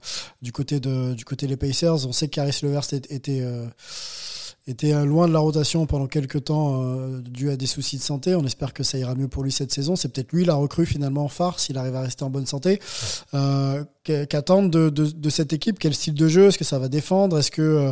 [0.42, 2.06] du côté du côté des Pacers?
[2.06, 3.44] On sait qu'Aris Levert était était,
[4.68, 8.02] était euh, loin de la rotation pendant quelques temps euh, dû à des soucis de
[8.04, 8.36] santé.
[8.36, 9.96] On espère que ça ira mieux pour lui cette saison.
[9.96, 12.80] C'est peut-être lui la recrue finalement phare s'il arrive à rester en bonne santé.
[13.34, 15.78] Euh, Qu'attendre de, de, de cette équipe?
[15.78, 16.48] Quel style de jeu?
[16.48, 17.38] Est-ce que ça va défendre?
[17.38, 17.92] Est-ce que euh,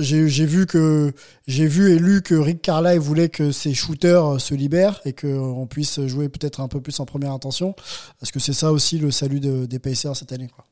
[0.00, 1.12] j'ai vu que
[1.46, 5.66] j'ai vu et lu que Rick Carlisle voulait que ses shooters se libèrent et qu'on
[5.66, 7.74] puisse jouer peut-être un peu plus en première intention.
[8.22, 10.64] Est-ce que c'est ça aussi le salut de- des Pacers cette année quoi?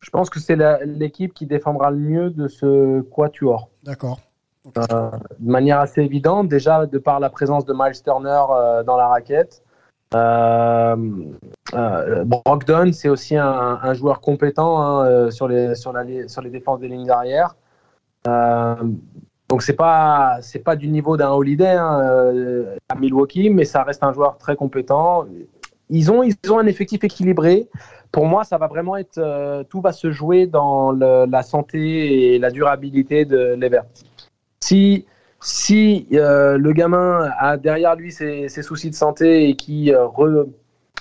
[0.00, 3.68] Je pense que c'est l'équipe qui défendra le mieux de ce quatuor.
[3.88, 4.20] D'accord.
[4.76, 8.98] Euh, de manière assez évidente, déjà de par la présence de Miles Turner euh, dans
[8.98, 9.62] la raquette.
[10.14, 10.94] Euh,
[11.72, 15.68] Brogdon, c'est aussi un, joueur compétent hein, sur, les,
[16.50, 17.56] défenses des lignes d'arrière.
[18.26, 18.74] Euh,
[19.48, 24.12] donc c'est pas pas du niveau d'un Holiday hein, à Milwaukee, mais ça reste un
[24.12, 25.26] joueur très compétent.
[25.90, 27.68] Ils ont ils ont un effectif équilibré.
[28.10, 32.38] Pour moi, ça va vraiment être euh, tout va se jouer dans la santé et
[32.38, 33.84] la durabilité de Levert.
[34.60, 35.06] Si
[35.40, 40.48] si euh, le gamin a derrière lui ses, soucis de santé et qui euh, re-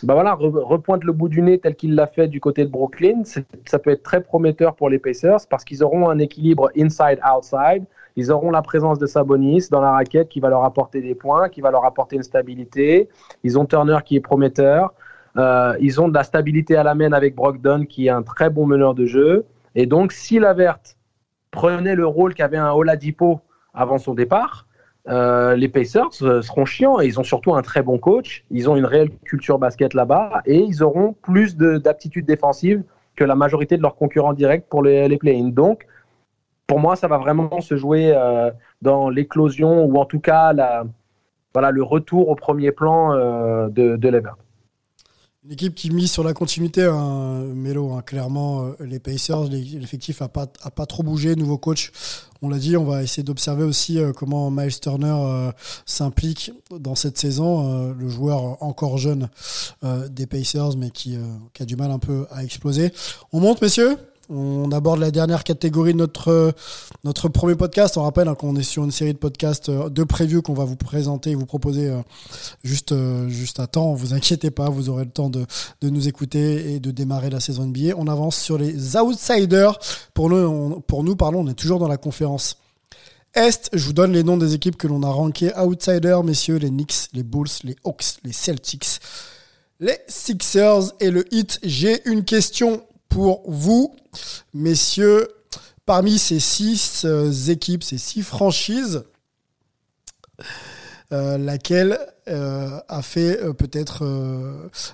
[0.04, 2.70] bah voilà, re- repointe le bout du nez tel qu'il l'a fait du côté de
[2.70, 7.84] Brooklyn, ça peut être très prometteur pour les Pacers parce qu'ils auront un équilibre inside-outside.
[8.18, 11.48] Ils auront la présence de Sabonis dans la raquette qui va leur apporter des points,
[11.48, 13.08] qui va leur apporter une stabilité.
[13.44, 14.94] Ils ont Turner qui est prometteur.
[15.38, 18.50] Euh, ils ont de la stabilité à la main avec Brogdon qui est un très
[18.50, 19.46] bon meneur de jeu.
[19.76, 20.80] Et donc, si Lavert
[21.52, 23.40] prenait le rôle qu'avait un Oladipo
[23.74, 24.66] avant son départ,
[25.08, 28.44] euh, les Pacers euh, seront chiants et ils ont surtout un très bon coach.
[28.50, 32.84] Ils ont une réelle culture basket là-bas et ils auront plus de- d'aptitudes défensives
[33.16, 35.50] que la majorité de leurs concurrents directs pour les, les play-in.
[35.50, 35.86] Donc,
[36.68, 38.52] pour moi, ça va vraiment se jouer euh,
[38.82, 44.22] dans l'éclosion ou en tout cas le retour au premier plan euh, de, de.
[45.46, 50.20] Une équipe qui mise sur la continuité, hein, Melo, hein, clairement, euh, les Pacers, l'effectif
[50.20, 51.92] n'a pas, a pas trop bougé, nouveau coach.
[52.42, 55.52] On l'a dit, on va essayer d'observer aussi comment Miles Turner
[55.88, 59.30] s'implique dans cette saison, le joueur encore jeune
[60.12, 61.18] des Pacers, mais qui
[61.60, 62.92] a du mal un peu à exploser.
[63.34, 63.98] On monte, messieurs?
[64.30, 66.54] On aborde la dernière catégorie de notre,
[67.04, 67.98] notre premier podcast.
[67.98, 70.66] On rappelle hein, qu'on est sur une série de podcasts euh, de preview qu'on va
[70.66, 72.02] vous présenter et vous proposer euh,
[72.64, 73.94] juste, euh, juste à temps.
[73.94, 75.46] Vous inquiétez pas, vous aurez le temps de,
[75.82, 77.96] de nous écouter et de démarrer la saison NBA.
[77.98, 79.80] On avance sur les outsiders.
[80.14, 82.58] Pour nous, on, on est toujours dans la conférence
[83.34, 83.70] Est.
[83.74, 87.10] Je vous donne les noms des équipes que l'on a rankées outsiders, messieurs, les Knicks,
[87.14, 89.00] les Bulls, les Hawks, les Celtics,
[89.80, 91.60] les Sixers et le Heat.
[91.64, 93.96] J'ai une question pour vous,
[94.54, 95.28] messieurs.
[95.86, 99.04] Parmi ces six euh, équipes, ces six franchises,
[101.14, 104.04] euh, laquelle euh, a fait euh, peut-être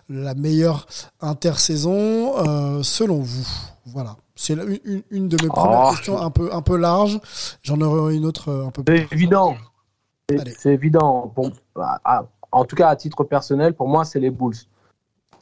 [0.09, 0.85] la meilleure
[1.21, 3.47] intersaison selon vous?
[3.87, 4.15] Voilà.
[4.35, 5.91] C'est une, une de mes premières Oh.
[5.91, 7.19] questions un peu, un peu large.
[7.63, 9.07] J'en aurai une autre un peu plus.
[9.11, 9.55] évident.
[10.29, 10.55] C'est- Allez.
[10.57, 11.31] C'est évident.
[11.35, 14.55] Pour- ah, ah, en tout cas, à titre personnel, pour moi, c'est les Bulls.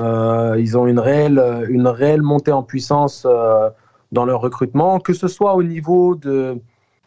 [0.01, 3.69] Euh, ils ont une réelle, une réelle montée en puissance euh,
[4.11, 6.59] dans leur recrutement, que ce soit au niveau de,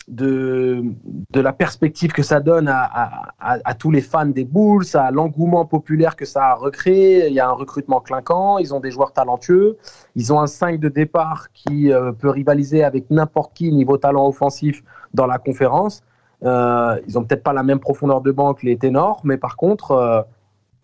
[0.06, 0.82] de,
[1.30, 6.14] de la perspective que ça donne à, tous les fans des Bulls, à l'engouement populaire
[6.14, 7.26] que ça a recréé.
[7.28, 9.76] Il y a un recrutement clinquant, ils ont des joueurs talentueux,
[10.14, 14.26] ils ont un 5 de départ qui euh, peut rivaliser avec n'importe qui niveau talent
[14.26, 14.82] offensif
[15.14, 16.02] dans la conférence.
[16.42, 20.26] Ils ont peut-être pas la même profondeur de banc que les ténors, mais par contre,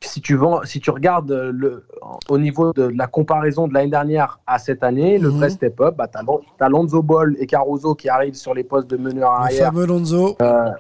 [0.03, 1.87] si tu vends, si tu regardes euh, le,
[2.29, 5.37] au niveau de la comparaison de l'année dernière à cette année, le Mhm.
[5.37, 8.97] vrai step-up, bah, Lon- t'as Lonzo Ball et Caruso qui arrivent sur les postes de
[8.97, 9.67] meneur Le arrière.
[9.67, 10.71] fameux Lonzo, Euh,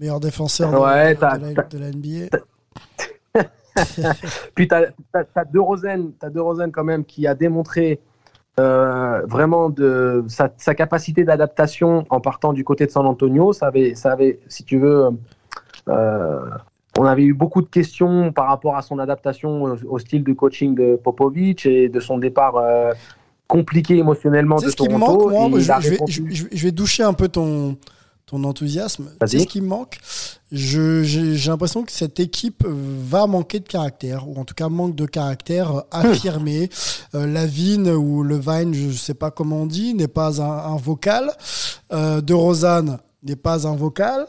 [0.00, 2.36] meilleur défenseur de- Ouais, de, la, t'as- de la NBA.
[4.54, 8.00] Puis tu as, De Rosen, t'as De Rosen quand même qui a démontré
[8.58, 13.52] euh, vraiment de sa, sa capacité d'adaptation en partant du côté de San Antonio.
[13.52, 15.08] Ça avait, ça avait si tu veux,
[15.88, 16.40] euh,
[16.98, 20.32] on avait eu beaucoup de questions par rapport à son adaptation au, au style de
[20.32, 22.92] coaching de Popovic et de son départ euh,
[23.46, 26.62] compliqué émotionnellement de ce qui me manque, moi je, je vais, répondu- je- je- je
[26.64, 27.76] vais doucher un peu ton,
[28.26, 29.10] ton enthousiasme.
[29.20, 29.40] Vas-y.
[29.40, 29.98] ce qui me manque?
[30.52, 31.02] J'ai
[31.46, 35.70] l'impression que cette équipe va manquer de caractère, ou en tout cas manque de caractère
[35.76, 36.68] euh, affirmé.
[37.14, 41.30] Euh, Lavine ou Levine, je sais pas comment on dit, n'est pas un, un vocal.
[41.92, 44.26] Euh, de Rosanne n'est pas un vocal.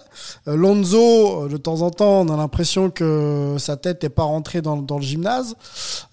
[0.47, 4.23] Euh, Lonzo, euh, de temps en temps, on a l'impression que sa tête n'est pas
[4.23, 5.55] rentrée dans, dans le gymnase.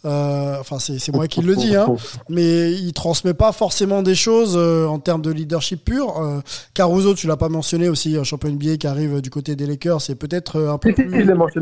[0.05, 1.97] Euh, enfin, c'est moi qui le dis, hein
[2.29, 6.21] mais il transmet pas forcément des choses euh, en termes de leadership pur.
[6.21, 6.41] Euh,
[6.75, 10.01] Caruso, tu l'as pas mentionné aussi, un champion NBA qui arrive du côté des Lakers,
[10.01, 11.09] c'est peut-être euh, un peu plus.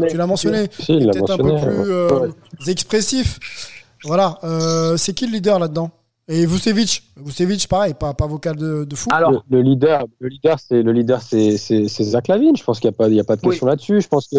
[0.08, 0.68] Tu l'as mentionné.
[0.78, 1.54] Si, Peut-être un peu
[2.58, 3.38] plus expressif.
[4.04, 4.38] Voilà.
[4.44, 5.90] Euh, c'est qui le leader là-dedans?
[6.28, 7.04] Et Vucevic.
[7.16, 9.08] Vucevic, pareil, pas, pas vocal de, de fou.
[9.12, 12.56] Alors, le, le leader, le leader, c'est le leader, c'est c'est c'est Zach Lavine.
[12.56, 13.50] Je pense qu'il n'y a pas, il y a pas de Oui.
[13.50, 14.00] question là-dessus.
[14.00, 14.38] Je pense que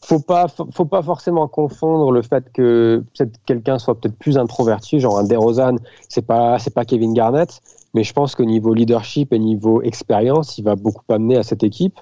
[0.00, 4.38] faut pas, faut, faut pas forcément confondre le fait que peut-être quelqu'un soit peut-être plus
[4.38, 5.76] introverti, genre un DeRozan,
[6.08, 7.60] c'est pas, c'est pas Kevin Garnett.
[7.94, 11.62] Mais je pense qu'au niveau leadership et niveau expérience, il va beaucoup amener à cette
[11.64, 11.94] équipe.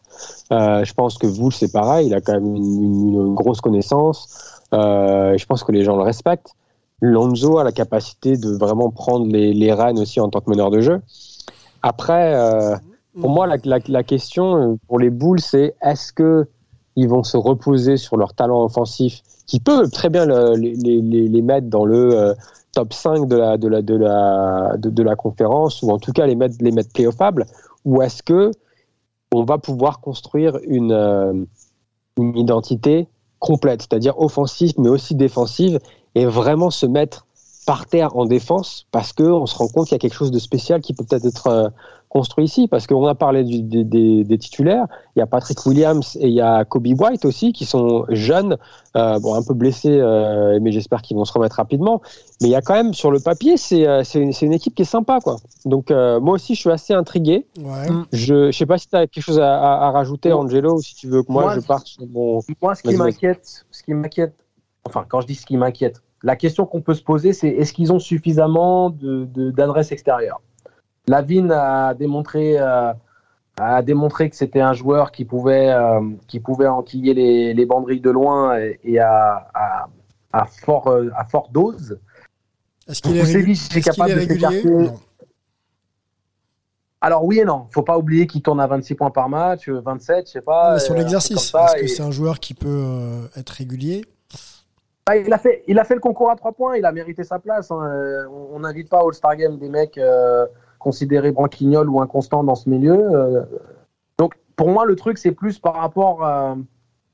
[0.51, 2.07] Euh, je pense que vous, c'est pareil.
[2.09, 4.61] Il a quand même une, une- une grosse connaissance.
[4.75, 6.55] Euh, je pense que les gens le respectent.
[7.03, 10.71] Lonzo a la capacité de vraiment prendre les, les rênes aussi en tant que meneur
[10.71, 11.01] de jeu.
[11.83, 12.77] Après, euh,
[13.21, 13.57] pour moi, la,
[13.89, 16.47] la, question euh, pour les Bulls, c'est est-ce que
[16.95, 21.01] ils vont se reposer sur leur talent offensif, qui peut très bien le- les, les,
[21.29, 22.35] les mettre dans le euh,
[22.73, 26.27] top 5 de la, de, la, de, la, de, la conférence, ou en tout cas
[26.27, 27.47] les mettre, les mettre playoffables,
[27.85, 28.53] ou est-ce que
[29.35, 31.47] on va pouvoir construire une,
[32.19, 35.81] une identité complète, c'est-à-dire offensive, mais aussi défensive,
[36.15, 37.27] et vraiment se mettre
[37.67, 40.39] par terre en défense parce qu'on se rend compte qu'il y a quelque chose de
[40.41, 41.69] spécial qui peut peut-être être euh,
[42.09, 42.67] construit ici.
[42.67, 46.27] Parce qu'on a parlé du- des, des- des titulaires, il y a Patrick Williams et
[46.27, 48.57] il y a Kobe White aussi qui sont jeunes,
[48.97, 52.03] euh, bon, un peu blessés, euh, mais j'espère qu'ils vont se remettre rapidement.
[52.41, 54.75] Mais il y a quand même, sur le papier, c'est c'est une, c'est une équipe
[54.75, 55.21] qui est sympa.
[55.21, 55.37] quoi.
[55.65, 57.47] Donc euh, moi aussi, je suis assez intrigué.
[57.61, 57.87] Ouais.
[58.13, 60.83] Je ne sais pas si tu as quelque chose à, à- à rajouter, Angelo, ou
[60.83, 62.41] si tu veux que moi, Moi, je parte sur mon...
[62.61, 64.35] Moi, ce qui m'inquiète, ce qui m'inquiète,
[64.85, 67.73] enfin, quand je dis ce qui m'inquiète, la question qu'on peut se poser, c'est est-ce
[67.73, 70.41] qu'ils ont suffisamment de, de- d'adresse extérieure
[71.09, 72.93] Lavine a démontré, euh,
[73.59, 78.01] a démontré que c'était un joueur qui pouvait, euh, qui pouvait enquiller les, les banderilles
[78.01, 79.89] de loin et, et à, à,
[80.33, 81.99] à fort, euh, à forte dose.
[82.87, 84.91] Est-ce qu'il est, capable est de régulier?
[87.01, 89.81] Alors oui et non, faut pas oublier qu'il tourne à 26 points par match, euh,
[89.81, 90.75] 27, je sais pas.
[90.75, 94.05] Mais sur euh, l'exercice, est-ce que et- c'est un joueur qui peut euh, être régulier?
[95.07, 97.25] Bah, il, a fait, il a fait le concours à 3 points, il a mérité
[97.25, 97.71] sa place.
[97.73, 97.83] hein.
[97.83, 100.47] Euh, On n'invite pas All-Star Game des mecs euh,
[100.79, 102.95] considérés branquignoles ou inconstants dans ce milieu.
[102.95, 103.43] euh.
[104.19, 106.57] donc pour moi, le truc, c'est plus par rapport à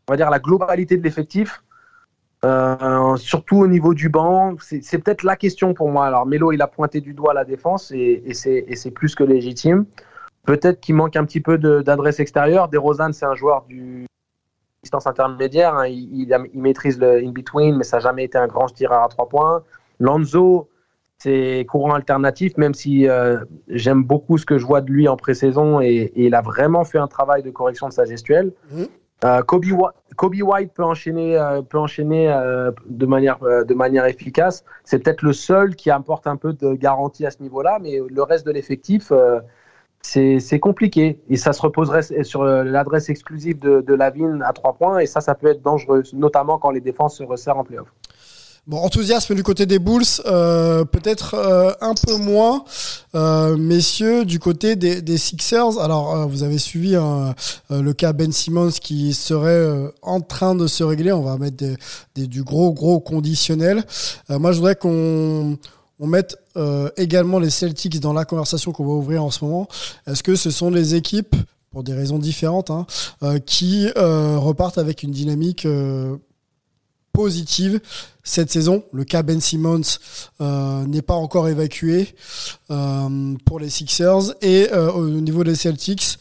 [0.08, 1.62] on va dire, la globalité de l'effectif.
[3.16, 6.06] Surtout au niveau du banc, c'est peut-être la question pour moi.
[6.06, 9.86] Alors Melo, il a pointé du doigt la défense et, c'est plus que légitime.
[10.44, 12.68] Peut-être qu'il manque un petit peu d'adresse extérieure.
[12.68, 14.07] DeRozan, c'est un joueur du
[14.82, 15.74] distance intermédiaire.
[15.74, 15.86] hein.
[15.86, 19.28] Il, il maîtrise le in-between, mais ça n'a jamais été un grand tireur à trois
[19.28, 19.62] points.
[20.00, 20.68] Lanzo,
[21.18, 25.16] c'est courant alternatif, même si euh, j'aime beaucoup ce que je vois de lui en
[25.16, 28.52] pré-saison et, et il a vraiment fait un travail de correction de sa gestuelle.
[28.70, 28.86] Mhm.
[29.24, 29.64] Euh, Kobe,
[30.14, 32.28] Kobe White peut enchaîner, euh, peut enchaîner
[32.86, 34.64] de, manière, de manière efficace.
[34.84, 38.22] C'est peut-être le seul qui apporte un peu de garantie à ce niveau-là, mais le
[38.22, 39.12] reste de l'effectif,
[40.02, 41.20] c'est compliqué.
[41.28, 45.06] Et ça se reposerait sur euh, l'adresse exclusive de, de Lavine à trois points, et
[45.06, 47.88] ça, ça peut être dangereux, notamment quand les défenses se resserrent en playoff.
[48.66, 52.64] Bon, enthousiasme du côté des Bulls, euh, peut-être euh, un peu moins,
[53.56, 55.78] messieurs, du côté des, Sixers.
[55.78, 57.34] Alors, vous avez suivi hein,
[57.70, 61.12] le cas Ben Simmons qui serait en train de se régler.
[61.12, 61.64] On va mettre
[62.14, 63.84] du gros, gros conditionnel.
[64.28, 65.56] Moi, je voudrais qu'on
[66.00, 69.68] on mette euh, également les Celtics dans la conversation qu'on va ouvrir en ce moment.
[70.06, 71.34] Est-ce que ce sont les équipes,
[71.70, 72.86] pour des raisons différentes, hein,
[73.22, 75.66] euh, qui euh, repartent avec une dynamique
[77.12, 77.80] positive
[78.22, 78.84] cette saison?
[78.92, 79.98] Le cas Ben Simmons
[80.40, 82.14] n'est pas encore évacué
[82.68, 84.34] pour les Sixers.
[84.40, 86.18] Et au niveau des Celtics,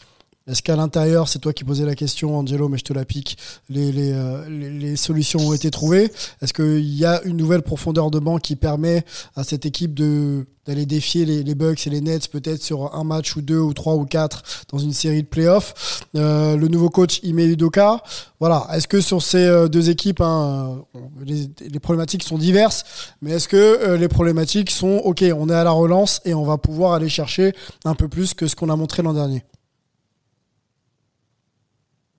[0.48, 3.36] est-ce qu'à l'intérieur, c'est toi qui posais la question, Angelo, mais je te la pique,
[3.70, 6.10] euh, les, solutions ont été trouvées.
[6.40, 9.04] Est-ce qu'il y a une nouvelle profondeur de banc qui permet
[9.36, 13.02] à cette équipe de d'aller défier les, les Bucks et les Nets peut-être sur un
[13.02, 16.04] match ou deux ou trois ou quatre dans une série de playoffs?
[16.14, 18.02] Euh, Le nouveau coach Ime Udoka,
[18.38, 18.66] voilà.
[18.74, 22.84] Est-ce que sur ces euh, deux équipes, hein, euh, les, problématiques sont diverses,
[23.22, 26.58] mais est-ce que les problématiques sont ok, on est à la relance et on va
[26.58, 27.54] pouvoir aller chercher
[27.86, 29.44] un peu plus que ce qu'on a montré l'an dernier?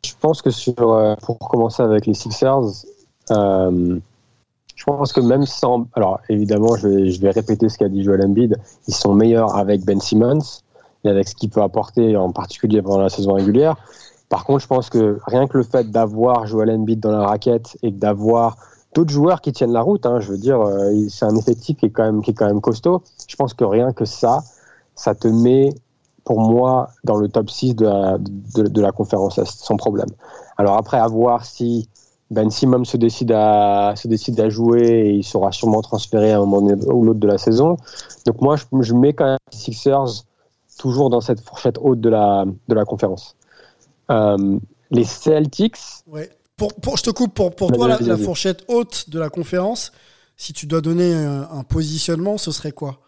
[0.05, 2.85] Je pense que sur, euh, pour commencer avec les Sixers,
[3.31, 3.99] euh,
[4.75, 5.87] je pense que même sans.
[5.93, 8.57] Alors évidemment, je vais, je vais répéter ce qu'a dit Joel Embiid.
[8.87, 10.61] Ils sont meilleurs avec Ben Simmons
[11.03, 13.75] et avec ce qu'il peut apporter, en particulier pendant la saison régulière.
[14.29, 17.77] Par contre, je pense que rien que le fait d'avoir Joel Embiid dans la raquette
[17.81, 18.57] et d'avoir
[18.93, 21.87] d'autres joueurs qui tiennent la route, hein, je veux dire, euh, c'est un effectif qui
[21.87, 23.01] est, quand même, qui est quand même costaud.
[23.27, 24.43] Je pense que rien que ça,
[24.95, 25.73] ça te met
[26.23, 30.09] pour moi dans le top 6 de la, de, de la conférence, sans problème.
[30.57, 31.89] Alors après, à voir si
[32.31, 36.37] Ben Simmons se décide à, se décide à jouer et il sera sûrement transféré à
[36.37, 37.77] un moment ou l'autre de la saison.
[38.25, 40.25] Donc moi, je, je mets quand même les Sixers
[40.77, 43.35] toujours dans cette fourchette haute de la, de la conférence.
[44.11, 44.59] Euh,
[44.91, 46.29] les Celtics, Ouais.
[46.57, 49.93] Pour, pour, je te coupe, pour, pour toi, la, fourchette haute de la conférence,
[50.35, 52.99] si tu dois donner un, un positionnement, ce serait quoi?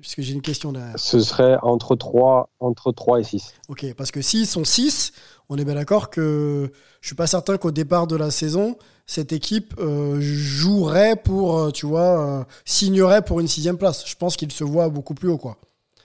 [0.00, 0.98] Parce que j'ai une question derrière.
[0.98, 3.54] ce serait entre 3, entre 3 et 6.
[3.68, 5.12] Ok, parce que s'ils sont 6,
[5.48, 6.70] on est bien d'accord que
[7.00, 8.76] je suis pas certain qu'au départ de la saison,
[9.06, 14.06] cette équipe euh, jouerait pour, euh, tu vois, euh, signerait pour une sixième place.
[14.06, 15.56] Je pense qu'ils se voient beaucoup plus haut, quoi.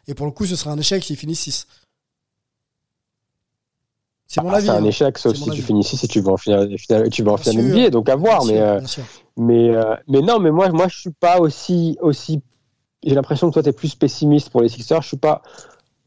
[0.07, 1.67] Et pour le coup, ce serait un échec s'ils finissent 6.
[4.27, 4.65] C'est mon Ah, avis.
[4.67, 4.85] c'est un hein.
[4.85, 6.73] échec, sauf si tu finis ici, si tu vas en finale,
[7.11, 7.65] tu vas en finale.
[7.65, 8.45] NBA, donc à voir.
[8.45, 9.03] Bien Mais, sûr,
[9.39, 11.97] euh, mais non, mais moi, moi je suis pas aussi.
[12.01, 12.41] aussi
[13.03, 15.01] J'ai l'impression que toi, tu es plus pessimiste pour les Sixers.
[15.01, 15.41] Je suis pas,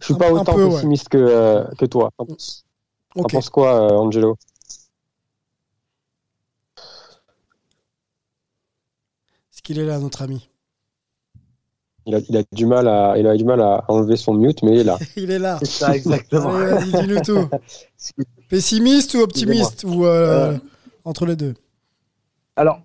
[0.01, 0.75] je suis Un- pas autant peu, ouais.
[0.75, 2.11] pessimiste que, euh, que toi.
[2.17, 2.65] T'en penses
[3.15, 3.33] t'en Ok.
[3.33, 4.37] penses quoi, euh, Angelo?
[9.53, 10.49] Est-ce qu'il est là, notre ami?
[12.07, 14.63] Il a, il, a du mal à, il a du mal à enlever son mute,
[14.63, 14.99] mais il est là.
[15.17, 15.57] Il est là.
[15.59, 16.51] C'est ça, exactement.
[16.51, 17.49] Allez, vas-y, dis-nous tout.
[18.49, 20.57] Pessimiste ou optimiste Ou euh,
[21.05, 21.55] entre les deux?
[22.55, 22.81] Alors,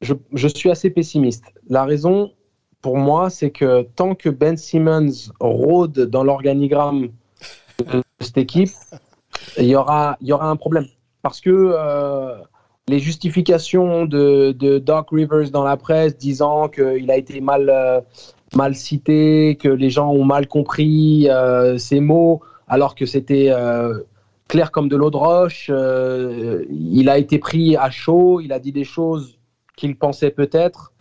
[0.00, 1.44] je, suis assez pessimiste.
[1.68, 2.32] La raison,
[2.80, 7.08] pour moi, c'est que tant que Ben Simmons rôde dans l'organigramme
[7.78, 8.70] de cette équipe,
[9.58, 10.86] il y aura, un problème.
[11.22, 12.36] Parce que euh,
[12.88, 18.00] les justifications de, Doc Rivers dans la presse disant qu'il a été mal, euh,
[18.54, 24.00] mal cité, que les gens ont mal compris euh, ses mots, alors que c'était euh,
[24.48, 25.68] clair comme de l'eau de roche.
[25.70, 29.38] euh, il a été pris à chaud, il a dit des choses
[29.80, 30.92] qu'il pensait peut-être,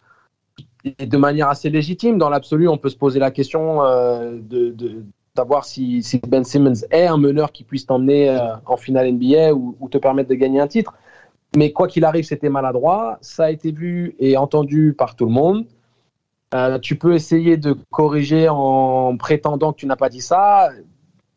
[0.85, 2.17] et de manière assez légitime.
[2.17, 5.03] Dans l'absolu, on peut se poser la question euh, de,
[5.35, 9.75] savoir si, Ben Simmons est un meneur qui puisse t'emmener euh, en finale NBA ou,
[9.79, 10.93] ou te permettre de gagner un titre.
[11.55, 13.17] Mais quoi qu'il arrive, c'était maladroit.
[13.21, 15.65] Ça a été vu et entendu par tout le monde.
[16.53, 20.69] Euh, tu peux essayer de corriger en prétendant que tu n'as pas dit ça.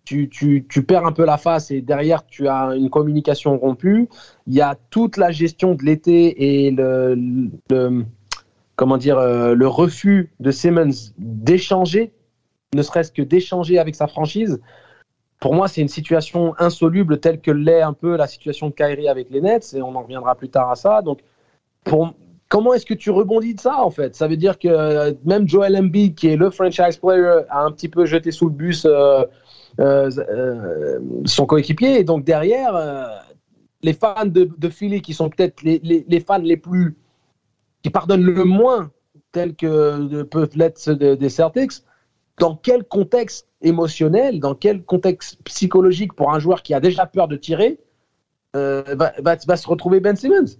[0.05, 4.09] Tu, tu, tu, perds un peu la face et derrière, tu as une communication rompue.
[4.49, 7.17] Il y a toute la gestion de l'été et le,
[8.77, 12.13] comment dire, euh, le refus de Simmons d'échanger,
[12.75, 14.61] ne serait-ce que d'échanger avec sa franchise.
[15.39, 19.09] Pour moi, c'est une situation insoluble telle que l'est un peu la situation de Kyrie
[19.09, 21.03] avec les Nets et on en reviendra plus tard à ça.
[21.03, 21.21] Donc,
[21.85, 22.15] pour,
[22.49, 24.15] comment est-ce que tu rebondis de ça en fait?
[24.15, 27.89] Ça veut dire que même Joel Embiid, qui est le franchise player, a un petit
[27.89, 29.25] peu jeté sous le bus euh
[29.79, 32.01] son coéquipier.
[32.01, 33.07] Et donc derrière, euh,
[33.83, 36.97] les fans de, Philly, qui sont peut-être les, les, fans les plus.
[37.83, 38.91] qui pardonnent le moins,
[39.33, 41.85] tels que peuvent l'être ceux des Celtics,
[42.39, 47.29] dans quel contexte émotionnel, dans quel contexte psychologique pour un joueur qui a déjà peur
[47.29, 47.79] de tirer,
[48.55, 50.59] va, va, va se retrouver Ben Simmons?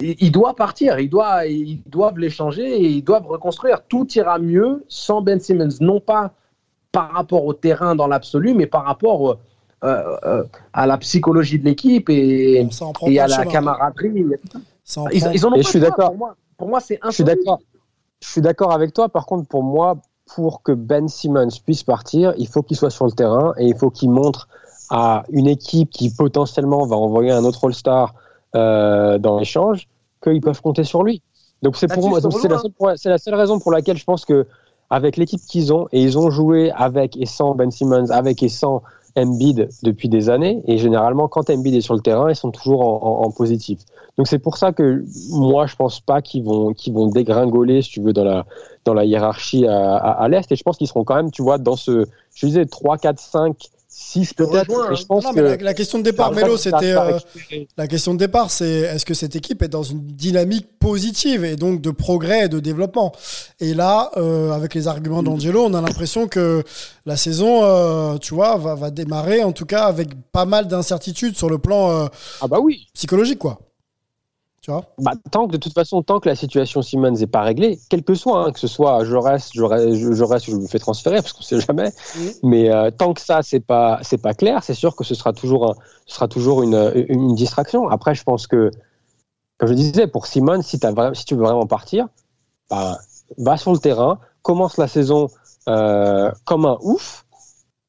[0.00, 3.86] Il doit partir, il doit, ils doivent l'échanger et ils doivent reconstruire.
[3.86, 6.34] Tout ira mieux sans Ben Simmons, non pas
[6.94, 11.64] par rapport au terrain dans l'absolu, mais par rapport euh, euh, à la psychologie de
[11.64, 12.64] l'équipe et,
[13.06, 14.24] et à la camaraderie.
[15.12, 16.10] Ils, ils, en ont et je suis d'accord.
[16.10, 17.60] Pour moi, pour moi c'est Je suis d'accord.
[18.20, 19.08] Je suis d'accord avec toi.
[19.08, 19.96] Par contre, pour moi,
[20.36, 23.76] pour que Ben Simmons puisse partir, il faut qu'il soit sur le terrain et il
[23.76, 24.48] faut qu'il montre
[24.88, 28.14] à une équipe qui potentiellement va envoyer un autre All-Star
[28.54, 29.88] euh, dans l'échange
[30.22, 31.22] qu'ils peuvent compter sur lui.
[31.60, 34.46] Donc c'est pour moi, c'est la, la, seule raison pour laquelle je pense que
[34.94, 38.48] avec l'équipe qu'ils ont et ils ont joué avec et sans Ben Simmons, avec et
[38.48, 38.82] sans
[39.16, 42.82] Embiid depuis des années et généralement quand Embiid est sur le terrain, ils sont toujours
[43.04, 43.80] en, positif.
[44.16, 47.90] Donc c'est pour ça que moi je pense pas qu'ils vont qu'ils vont dégringoler si
[47.90, 48.46] tu veux dans la
[48.84, 51.58] dans la hiérarchie à, à l'est et je pense qu'ils seront quand même tu vois
[51.58, 54.94] dans ce je disais 3 4 5 6 peut-être.
[54.94, 55.06] Je hein.
[55.06, 57.16] pense non, que la, la, question de départ, Mélo, c'était euh,
[57.76, 61.54] la question de départ, c'est est-ce que cette équipe est dans une dynamique positive et
[61.54, 63.12] donc de progrès et de développement?
[63.60, 66.64] Et là, euh, avec les arguments d'Angelo, on a l'impression que
[67.06, 71.36] la saison, euh, tu vois, va, va, démarrer en tout cas avec pas mal d'incertitudes
[71.36, 72.06] sur le plan euh,
[72.40, 72.88] ah bah oui.
[72.94, 73.60] psychologique, quoi.
[74.64, 77.42] Tu vois bah, tant que de toute façon, tant que la situation Simmons n'est pas
[77.42, 80.56] réglée, quel que soit, hein, que ce soit je reste, je reste, je, reste, je
[80.56, 81.90] me fais transférer parce qu'on sait jamais.
[82.16, 82.20] Mmh.
[82.44, 85.34] Mais euh, tant que ça c'est pas c'est pas clair, c'est sûr que ce sera
[85.34, 85.74] toujours un,
[86.06, 87.90] ce sera toujours une, une, une, distraction.
[87.90, 88.70] Après, je pense que
[89.58, 92.08] comme je disais pour Simmons, si, as, si tu veux vraiment partir,
[92.70, 92.96] bah,
[93.36, 95.28] va sur le terrain, commence la saison
[95.68, 97.23] euh, comme un ouf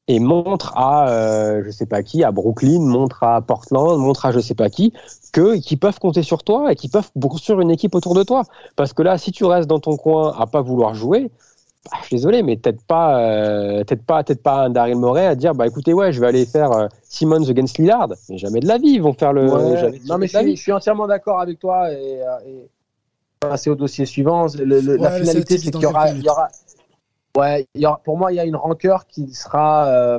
[0.08, 4.32] et montre à euh, je sais pas qui, à Brooklyn, montre à Portland, montre à
[4.32, 4.92] je sais pas qui,
[5.32, 8.42] que qu'ils peuvent compter sur toi et qu'ils peuvent construire une équipe autour de toi.
[8.76, 11.30] Parce que là, si tu restes dans ton coin à pas vouloir jouer,
[11.84, 15.26] bah, je suis désolé, mais peut-être pas, euh, peut-être pas, peut-être pas un Daryl Morey
[15.26, 18.60] à dire bah écoutez ouais, je vais aller faire euh, Simmons against Lillard, mais jamais
[18.60, 19.50] de la vie ils vont faire le.
[19.50, 22.68] Ouais, non mais je suis, je suis, entièrement d'accord avec toi et, et
[23.40, 24.46] passer au dossier suivant.
[24.56, 26.48] Le, le, ouais, la finalité c'est qu'il y aura, il y aura
[27.36, 30.18] Ouais, y pour moi, il y a une rancœur qui sera, euh,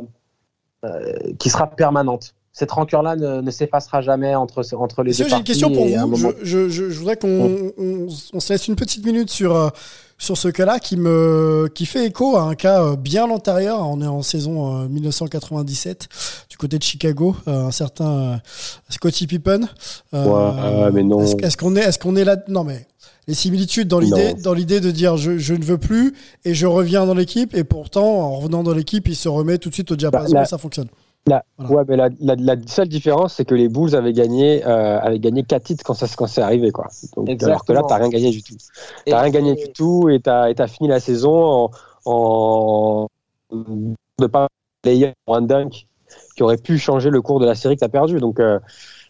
[0.86, 2.34] euh, qui sera permanente.
[2.53, 5.86] Cette rancœur-là ne, ne s'effacera jamais entre, entre les Monsieur, deux J'ai une question pour
[5.86, 5.95] vous.
[5.95, 6.32] Moment...
[6.41, 9.70] Je, je, je, voudrais qu'on on, on, se laisse une petite minute sur, euh,
[10.18, 13.88] sur ce cas-là qui, me, qui fait écho à un cas bien antérieur.
[13.88, 16.07] On est en saison euh, 1997
[16.49, 17.36] du côté de Chicago.
[17.45, 18.41] Un certain
[18.89, 19.68] Scottie Pippen.
[20.13, 21.22] ouais, mais non.
[21.22, 22.38] Est-ce est qu'on est, est, qu'on est là?
[22.47, 22.87] Non, mais
[23.28, 26.14] les similitudes dans l'idée dans l'idée de dire je, je, ne veux plus
[26.46, 29.70] et je reviens dans l'équipe et pourtant en revenant dans l'équipe il se remet tout
[29.70, 30.88] de suite au diapason bah, et ça fonctionne.
[31.26, 31.76] La, voilà.
[31.76, 35.20] ouais, mais la, la, la, seule différence c'est que les Bulls avaient gagné euh, avaient
[35.20, 36.88] gagné quatre titres quand ça quand c'est arrivé quoi.
[37.18, 38.56] Donc, alors que là t'as rien gagné du tout.
[39.06, 41.72] T'as rien gagné du tout et t'as as fini la saison en,
[42.06, 43.08] en
[43.52, 44.48] de pas
[44.82, 45.88] player un dunk
[46.38, 48.60] qui aurait pu changer le cours de la série que t'as perdu donc euh,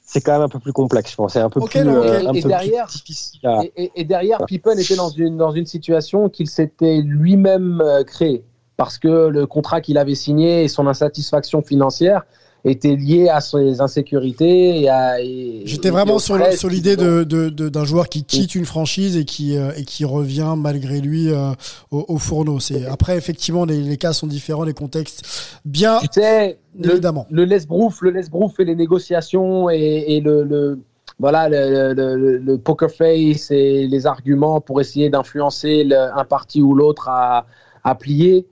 [0.07, 1.33] c'est quand même un peu plus complexe, je pense.
[1.33, 2.09] C'est un peu okay, plus, okay.
[2.09, 3.61] euh, un et, peu derrière, plus difficile à...
[3.63, 8.05] et, et, et, derrière, Pippen était dans une, dans une situation qu'il s'était lui-même euh,
[8.05, 8.43] créée.
[8.77, 12.23] Parce que le contrat qu'il avait signé et son insatisfaction financière
[12.63, 15.17] était lié à ses insécurités et à.
[15.65, 19.25] J'étais vraiment sur, sur l'idée de, de, de, d'un joueur qui quitte une franchise et
[19.25, 21.51] qui, euh, et qui revient malgré lui euh,
[21.91, 22.59] au, au, fourneau.
[22.59, 25.99] C'est, après, effectivement, les, les, cas sont différents, les contextes bien.
[25.99, 27.27] Tu sais, évidemment.
[27.29, 30.79] Le, le lesbrouf, le lesbrouf et les négociations et, et le, le
[31.19, 36.75] voilà le, le, le, poker face et les arguments pour essayer d'influencer un parti ou
[36.75, 37.47] l'autre à,
[37.83, 38.45] à plier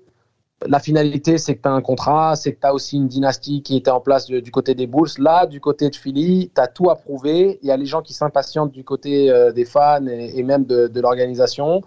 [0.65, 3.61] la finalité, c'est que tu as un contrat, c'est que tu as aussi une dynastie
[3.61, 5.09] qui était en place du, du, côté des Bulls.
[5.17, 7.59] Là, du côté de Philly, tu as tout approuvé.
[7.61, 10.65] Il y a les gens qui s'impatientent du côté euh, des fans et, et même
[10.65, 11.81] de, de l'organisation.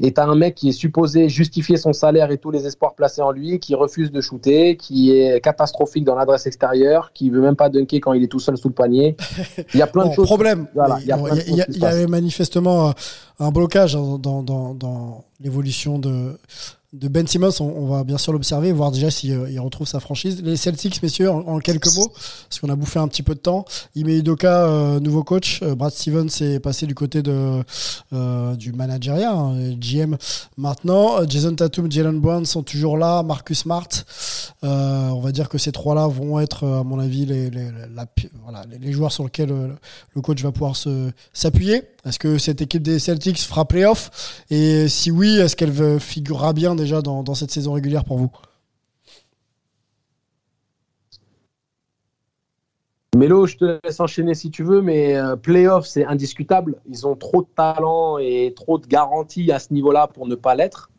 [0.00, 3.22] et t'as un mec qui est supposé justifier son salaire et tous les espoirs placés
[3.22, 7.56] en lui, qui refuse de shooter, qui est catastrophique dans l'adresse extérieure, qui veut même
[7.56, 9.16] pas dunker quand il est tout seul sous le panier.
[9.74, 10.26] Il y a plein Bon, de choses.
[10.26, 10.66] problème.
[10.74, 12.92] Voilà, il y a bon, y se y avait manifestement euh,
[13.38, 16.38] un blocage dans, dans, dans l'évolution de,
[16.94, 17.50] de Ben Simmons.
[17.60, 20.40] On, va bien sûr l'observer, voir déjà s'il il retrouve sa franchise.
[20.42, 23.64] Les Celtics, messieurs, en, quelques mots, parce qu'on a bouffé un petit peu de temps.
[23.94, 25.60] Ime Udoka, euh, nouveau coach.
[25.62, 27.62] Euh, Brad Stevens est passé du côté de,
[28.12, 30.16] euh, du manageria, hein, GM
[30.56, 31.20] maintenant.
[31.20, 33.22] Euh, Jason Tatum, Jalen Brown sont toujours là.
[33.22, 33.88] Marcus Smart.
[34.64, 37.70] Euh, on va dire que ces trois-là vont être, euh, à mon avis, les, les,
[38.42, 39.68] voilà, les- joueurs sur lesquels euh,
[40.14, 40.74] le coach va pouvoir
[41.32, 41.82] s'appuyer.
[42.04, 44.44] Est-ce que cette équipe des Celtics fera playoff?
[44.50, 48.30] Et si oui, est-ce qu'elle figurera bien déjà dans, dans cette saison régulière pour vous?
[53.16, 56.76] Mélo, je te laisse enchaîner si tu veux, mais euh, playoff, c'est indiscutable.
[56.88, 60.56] Ils ont trop de talent et trop de garanties à ce niveau-là pour ne pas
[60.56, 60.90] l'être.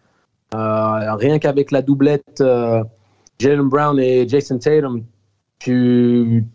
[0.53, 2.83] Euh, rien qu'avec la doublette euh,
[3.39, 5.03] Jalen Brown et Jason Tatum,
[5.59, 6.45] tu,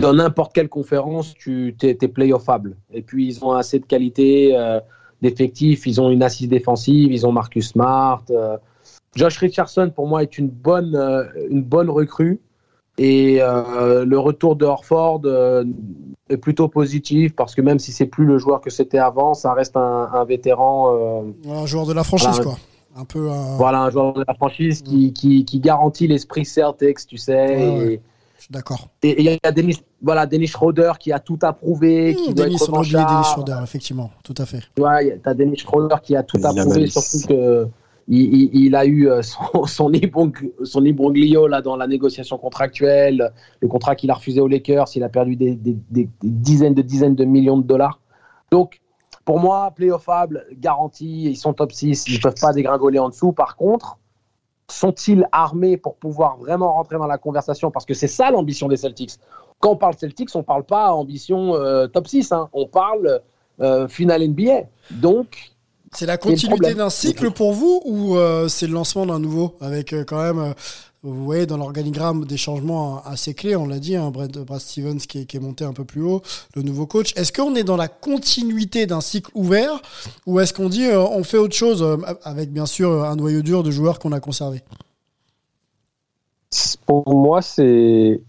[0.00, 2.76] dans n'importe quelle conférence, tu t'es, t'es playoffable.
[2.92, 4.80] Et puis, ils ont assez de qualité euh,
[5.22, 8.22] d'effectifs, ils ont une assise défensive, ils ont Marcus Smart.
[8.30, 8.56] euh.
[9.14, 12.38] Josh Richardson, pour moi, est une bonne, euh, une bonne recrue.
[12.98, 15.20] Et euh, le retour de Horford
[16.30, 19.52] est plutôt positif parce que même si c'est plus le joueur que c'était avant, ça
[19.52, 22.42] reste un, un vétéran, Un joueur de la franchise, Voilà.
[22.44, 22.56] quoi.
[22.98, 23.28] Un peu
[23.58, 27.34] voilà, un joueur de la franchise qui, qui, qui garantit l'esprit Celtics, tu sais.
[27.56, 28.00] Ouais, ouais.
[28.36, 28.88] Et- Je suis d'accord.
[29.02, 32.46] Et il y a Dennis, voilà, Dennis Schroeder qui a tout approuvé, qui Mmh, doit
[32.46, 33.10] être oublié revanchard.
[33.10, 34.10] Dennis Schroeder, effectivement.
[34.22, 34.60] Tout à fait.
[34.74, 37.68] Tu vois, tu as Dennis Schroeder qui a tout Il approuvé, surtout que
[38.08, 39.90] il, il- il a eu euh, son, son,
[40.64, 45.02] son imbroglio là, dans la négociation contractuelle, le contrat qu'il a refusé aux Lakers, il
[45.02, 48.00] a perdu des, des- des- des dizaines de dizaines de millions de dollars.
[48.52, 48.80] Donc,
[49.24, 53.32] pour moi, playoffable, garanti, ils sont top 6, ils ne peuvent pas dégringoler en dessous.
[53.32, 53.98] Par contre,
[54.70, 57.70] sont-ils armés pour pouvoir vraiment rentrer dans la conversation?
[57.70, 59.12] Parce que c'est ça l'ambition des Celtics.
[59.60, 62.48] Quand on parle Celtics, on ne parle pas ambition euh, top 6, hein.
[62.52, 63.20] on parle
[63.60, 64.62] euh, finale NBA.
[64.90, 65.52] Donc,
[65.92, 69.94] C'est la continuité d'un cycle pour vous ou euh, c'est le lancement d'un nouveau avec
[70.06, 70.54] quand même,
[71.12, 74.98] vous voyez dans l'organigramme des changements euh, assez clés, on l'a dit, hein, Brad, Stevens
[74.98, 76.22] qui est, monté un peu plus haut,
[76.54, 77.12] le nouveau coach.
[77.16, 79.80] Est-ce qu'on est dans la continuité d'un cycle ouvert
[80.26, 83.42] ou est-ce qu'on dit euh, on fait autre chose euh, avec bien sûr un noyau
[83.42, 84.62] dur de joueurs qu'on a conservé
[86.86, 88.20] Pour moi, c'est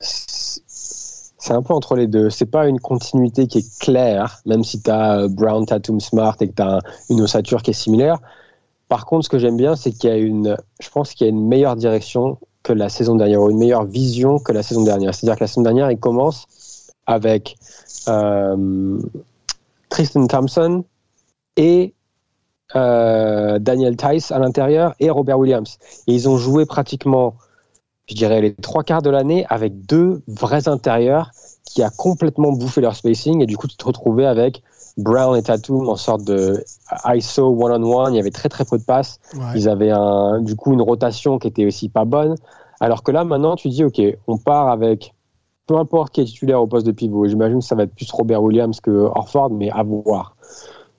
[0.00, 2.30] c'est un peu entre les deux.
[2.30, 6.48] C'est pas une continuité qui est claire, même si tu as Brown, Tatum, Smart et
[6.48, 8.18] que tu as une ossature qui est similaire.
[8.88, 11.30] Par contre, ce que j'aime bien, c'est qu'il y a une, je pense qu'il y
[11.30, 14.82] a une meilleure direction que la saison dernière, ou une meilleure vision que la saison
[14.82, 15.14] dernière.
[15.14, 16.46] C'est-à-dire que la saison dernière, il commence
[17.06, 17.56] avec
[18.08, 18.98] euh,
[19.88, 20.84] Tristan Thompson
[21.56, 21.94] et
[22.76, 25.78] euh, Daniel Tice à l'intérieur et Robert Williams.
[26.06, 27.34] Et ils ont joué pratiquement,
[28.06, 31.30] je dirais, les trois quarts de l'année avec deux vrais intérieurs
[31.64, 33.42] qui a complètement bouffé leur spacing.
[33.42, 34.62] Et du coup, tu te retrouvais avec
[34.98, 36.62] Brown et Tatum en sorte de
[37.06, 38.12] ISO one-on-one.
[38.12, 39.20] Il y avait très très peu de passes.
[39.34, 39.40] Ouais.
[39.54, 42.34] Ils avaient un, du coup une rotation qui était aussi pas bonne.
[42.80, 45.14] Alors que là, maintenant, tu dis, OK, on part avec
[45.66, 47.28] peu importe qui est titulaire au poste de pivot.
[47.28, 50.36] J'imagine que ça va être plus Robert Williams que Orford, mais à voir.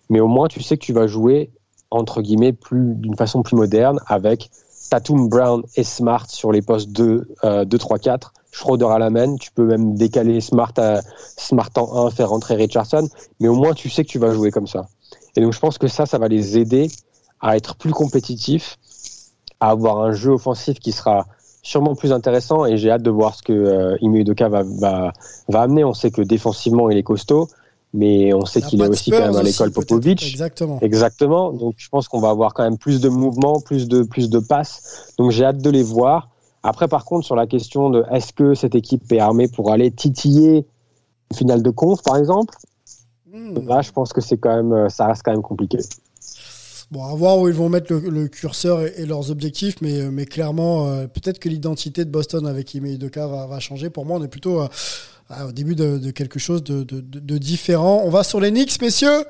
[0.09, 1.51] Mais au moins, tu sais que tu vas jouer,
[1.91, 4.49] entre guillemets, plus d'une façon plus moderne avec
[4.89, 8.33] Tatum, Brown et Smart sur les postes 2, euh, 2 3, 4.
[8.51, 9.35] Schroeder à la main.
[9.35, 11.01] Tu peux même décaler Smart, à,
[11.37, 13.07] Smart en 1, faire rentrer Richardson.
[13.39, 14.87] Mais au moins, tu sais que tu vas jouer comme ça.
[15.35, 16.89] Et donc, je pense que ça, ça va les aider
[17.41, 18.77] à être plus compétitifs,
[19.59, 21.25] à avoir un jeu offensif qui sera
[21.61, 22.65] sûrement plus intéressant.
[22.65, 25.13] Et j'ai hâte de voir ce que euh, Ime Udoka va, va,
[25.47, 25.83] va amener.
[25.83, 27.47] On sait que défensivement, il est costaud,
[27.93, 29.71] mais on sait qu'il est aussi quand même à l'école.
[29.71, 30.23] Popovic.
[30.23, 30.79] Exactement.
[30.81, 31.51] Exactement.
[31.51, 34.39] Donc je pense qu'on va avoir quand même plus de mouvements, plus de plus de
[34.39, 35.13] passes.
[35.17, 36.28] Donc j'ai hâte de les voir.
[36.63, 39.91] Après par contre sur la question de est-ce que cette équipe est armée pour aller
[39.91, 40.65] titiller
[41.31, 42.55] une finale de conf par exemple,
[43.31, 43.67] Hmm.
[43.67, 45.77] là je pense que c'est quand même euh, ça reste quand même compliqué.
[46.89, 50.09] Bon, à voir où ils vont mettre le, le curseur et, et leurs objectifs, mais,
[50.09, 53.91] mais clairement, euh, peut-être que l'identité de Boston avec Ime Udoka va, va changer.
[53.91, 54.67] Pour moi, on est plutôt euh,
[55.29, 58.01] euh, au début de, de quelque chose de, de, différent.
[58.03, 59.23] On va sur les Knicks, messieurs.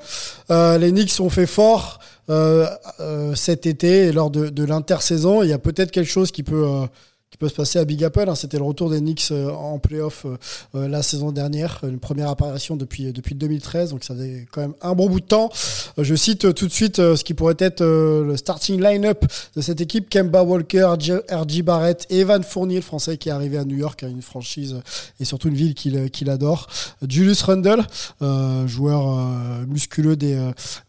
[0.49, 1.99] Euh, les Knicks ont fait fort
[2.29, 2.65] euh,
[3.01, 5.43] euh, cet été et lors de, l'intersaison.
[5.43, 6.87] Il y a peut-être quelque chose qui peut, euh,
[7.31, 8.27] qui peut se passer à Big Apple.
[8.27, 8.35] hein.
[8.35, 10.37] C'était le retour des Knicks euh, en playoff euh,
[10.75, 14.73] euh, la saison dernière, une première apparition depuis, depuis 2013, donc ça faisait quand même
[14.81, 15.49] un bon bout de temps.
[15.97, 19.25] Je cite tout de suite ce qui pourrait être le starting line-up
[19.55, 20.95] de cette équipe Kemba Walker,
[21.29, 24.21] RJ Barrett et Evan Fournier, le français qui est arrivé à New York, hein, une
[24.21, 24.77] franchise
[25.19, 26.67] et surtout une ville qu'il adore.
[27.07, 27.85] Julius Randle,
[28.21, 29.19] euh, joueur
[29.67, 30.39] musculeux des,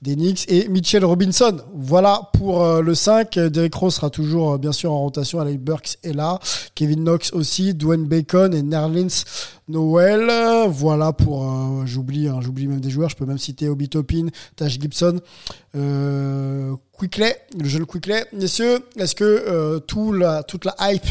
[0.00, 1.58] des Knicks, et Mitchell Robinson.
[1.74, 3.38] Voilà pour le 5.
[3.38, 5.40] Derrick Rose sera toujours bien sûr en rotation.
[5.40, 6.29] Alec Burks est là.
[6.74, 7.74] Kevin Knox aussi.
[7.74, 9.24] Dwayne Bacon et Nerlins
[9.68, 10.30] Noel.
[10.68, 11.44] Voilà pour.
[11.44, 13.08] euh, j'oublie, hein, j'oublie même des joueurs.
[13.08, 14.26] Je peux même citer Obi Toppin,
[14.56, 15.20] Tash Gibson,
[15.76, 18.26] euh, le jeune Quickley.
[18.32, 21.06] Messieurs, est-ce que euh, toute la hype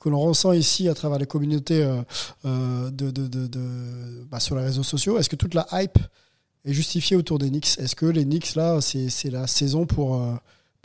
[0.00, 1.86] que l'on ressent ici à travers les communautés
[2.44, 2.90] euh,
[4.30, 5.98] bah, sur les réseaux sociaux, est-ce que toute la hype
[6.64, 7.78] est justifiée autour des Knicks?
[7.78, 10.18] Est-ce que les Knicks, là, c'est la saison pour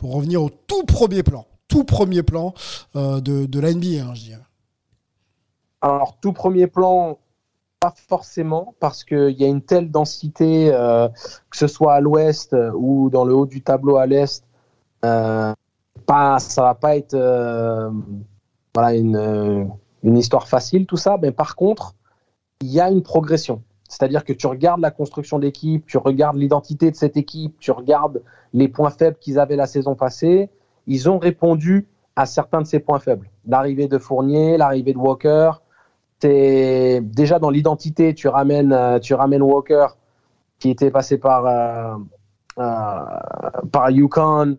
[0.02, 1.46] revenir au tout premier plan?
[1.70, 2.52] Tout premier plan
[2.96, 4.42] euh, de, de la NBA, hein, je dirais.
[5.80, 7.18] Alors, tout premier plan,
[7.80, 11.08] pas forcément, parce qu'il y a une telle densité, euh,
[11.48, 14.44] que ce soit à l'ouest euh, ou dans le haut du tableau à l'est,
[15.06, 15.54] euh,
[16.04, 17.16] pas, ça va pas être
[18.74, 19.70] voilà, une,
[20.02, 21.16] une histoire facile, tout ça.
[21.22, 21.94] Mais par contre,
[22.60, 23.62] il y a une progression.
[23.88, 28.22] C'est-à-dire que tu regardes la construction d'équipe, tu regardes l'identité de cette équipe, tu regardes
[28.52, 30.50] les points faibles qu'ils avaient la saison passée.
[30.86, 33.30] Ils ont répondu à certains de ces points faibles.
[33.46, 35.52] L'arrivée de Fournier, l'arrivée de Walker,
[36.18, 39.86] t'es déjà dans l'identité, tu ramènes, euh, tu ramènes Walker
[40.58, 41.96] qui était passé par euh,
[42.58, 44.58] euh, par Yukon,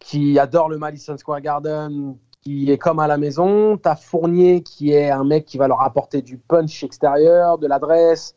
[0.00, 3.76] qui adore le Madison Square Garden, qui est comme à la maison.
[3.76, 8.36] T'as Fournier qui est un mec qui va leur apporter du punch extérieur, de l'adresse,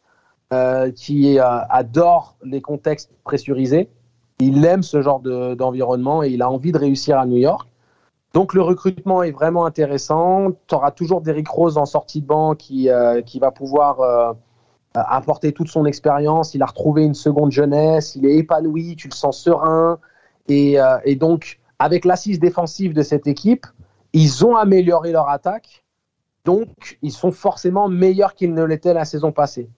[0.54, 3.90] euh, qui adore les contextes pressurisés.
[4.40, 7.68] Il aime ce genre de- d'environnement et il a envie de réussir à New York.
[8.34, 10.52] Donc le recrutement est vraiment intéressant.
[10.68, 14.34] Tu auras toujours Derrick Rose en sortie de banc qui, euh, qui va pouvoir euh,
[14.96, 16.56] apporter toute son expérience.
[16.56, 20.00] Il a retrouvé une seconde jeunesse, il est épanoui, tu le sens serein.
[20.48, 23.68] Et, euh, et donc, avec l'assise défensive de cette équipe,
[24.14, 25.86] ils ont amélioré leur attaque.
[26.44, 29.70] Donc, ils sont forcément meilleurs qu'ils ne l'étaient la saison passée.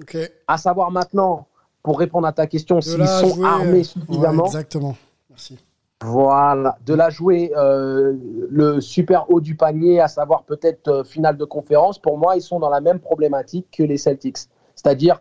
[0.00, 0.16] Ok.
[0.46, 1.46] À savoir maintenant,
[1.82, 4.42] pour répondre à ta question, s'ils sont jouer, armés suffisamment.
[4.42, 4.96] ouais, exactement.
[5.30, 5.58] Merci.
[6.02, 8.14] Voilà, de la jouer euh,
[8.48, 12.42] le super haut du panier, à savoir peut-être euh, finale de conférence, pour moi, ils
[12.42, 14.38] sont dans la même problématique que les Celtics.
[14.74, 15.20] C'est-à-dire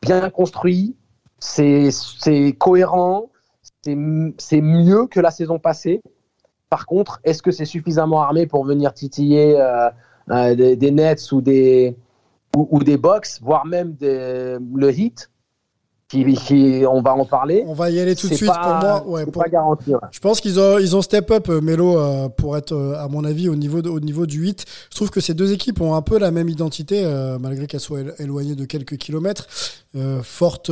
[0.00, 0.94] bien construit,
[1.40, 1.90] c'est
[2.58, 3.30] cohérent,
[3.82, 6.00] c'est mieux que la saison passée.
[6.70, 9.90] Par contre, est-ce que c'est suffisamment armé pour venir titiller euh,
[10.30, 11.96] euh, des, des Nets ou des,
[12.56, 15.28] ou, ou des Bucks, voire même des- le Heat?
[16.08, 17.64] Qui- on va en parler.
[17.66, 19.04] On va y aller tout de suite pas- pour moi.
[19.06, 19.90] Ouais, c'est pour- pas garanti.
[19.90, 19.98] ouais.
[20.12, 23.08] Je pense qu'ils ont, ils ont step up, euh, Melo, euh, pour être, euh, à
[23.08, 24.64] mon avis, au niveau, de- au niveau du 8.
[24.90, 27.80] Je trouve que ces deux équipes ont un peu la même identité, euh, malgré qu'elles
[27.80, 29.46] soient élo- éloignées de quelques kilomètres.
[30.22, 30.70] Forte,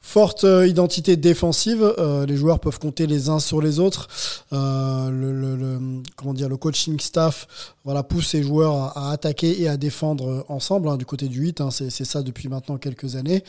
[0.00, 1.94] forte identité défensive.
[2.26, 4.08] les joueurs peuvent compter les uns sur les autres.
[4.52, 5.78] Le, le- le-
[6.16, 7.46] comment dire, le coaching staff
[7.84, 11.40] voilà, pousse ses joueurs à, attaquer et à défendre euh, ensemble hein, du côté du
[11.40, 11.60] 8.
[11.62, 13.42] hein, c'est, ça depuis maintenant quelques années.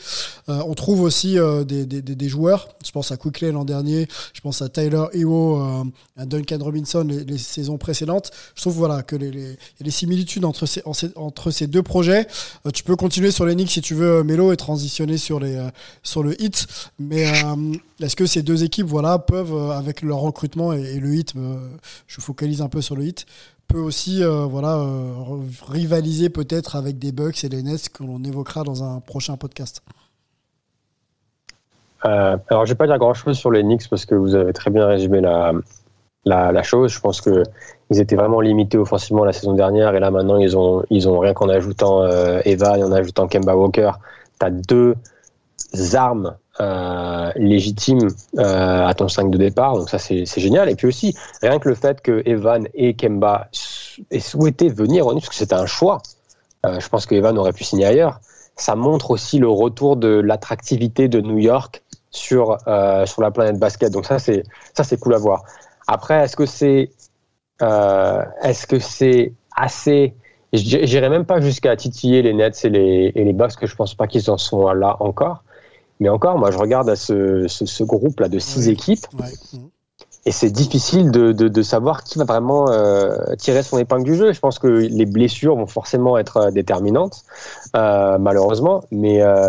[0.48, 2.68] Euh, on trouve aussi euh, des, des, joueurs.
[2.84, 4.08] Je pense à Quickley l'an dernier.
[4.32, 5.84] Je pense à Tyler Hero, euh,
[6.16, 8.30] à Duncan Robinson les, saisons précédentes.
[8.54, 12.26] Je trouve voilà que les, les, similitudes entre ces, en ces- entre ces deux projets.
[12.72, 15.62] Tu peux continuer sur les Knicks si tu veux, Melo, et transitionner sur les
[16.02, 16.66] sur le hit.
[16.98, 17.26] Mais
[18.00, 21.34] est-ce que ces deux équipes, voilà, peuvent avec leur recrutement et, le hit,
[22.06, 23.26] je focalise un peu sur le hit,
[23.68, 25.12] peut aussi euh, voilà euh,
[25.68, 29.82] rivaliser peut-être avec des Bucks et les Nets que l'on évoquera dans un prochain podcast.
[32.04, 34.70] Euh, alors, je vais pas dire grand-chose sur les Knicks parce que vous avez très
[34.70, 35.52] bien résumé la,
[36.24, 36.92] la, chose.
[36.92, 37.44] Je pense que
[37.90, 41.18] ils étaient vraiment limités offensivement la saison dernière et là maintenant ils ont ils ont
[41.18, 42.06] rien qu'en ajoutant
[42.44, 43.92] Eva et en ajoutant Kemba Walker,
[44.40, 44.96] tu as deux
[45.94, 49.74] armes euh, légitimes euh, à ton 5 de départ.
[49.74, 50.68] Donc ça c'est génial.
[50.68, 53.48] Et puis aussi rien que le fait que Evan et Kemba
[54.10, 56.02] aient souhaité venir Knicks parce que c'était un choix.
[56.66, 58.20] Euh, je pense que Evan aurait pu signer ailleurs.
[58.56, 62.58] Ça montre aussi le retour de l'attractivité de New York sur
[63.06, 63.90] sur la planète basket.
[63.90, 65.44] Donc ça c'est cool à voir.
[65.86, 66.90] Après est-ce que c'est
[67.60, 70.14] est-ce que assez
[70.52, 73.94] J'irai même pas jusqu'à titiller les Nets et les et les Bucks que je pense
[73.94, 75.44] pas qu'ils en sont là encore.
[76.02, 79.32] Mais encore, moi je regarde à ce, ce, ce groupe là de six équipes Ouais.
[80.26, 84.14] et c'est difficile de, de, de savoir qui va vraiment euh, tirer son épingle du
[84.16, 84.32] jeu.
[84.32, 87.22] Je pense que les blessures vont forcément être euh, déterminantes,
[87.76, 88.82] euh, malheureusement.
[88.90, 89.48] Mais euh,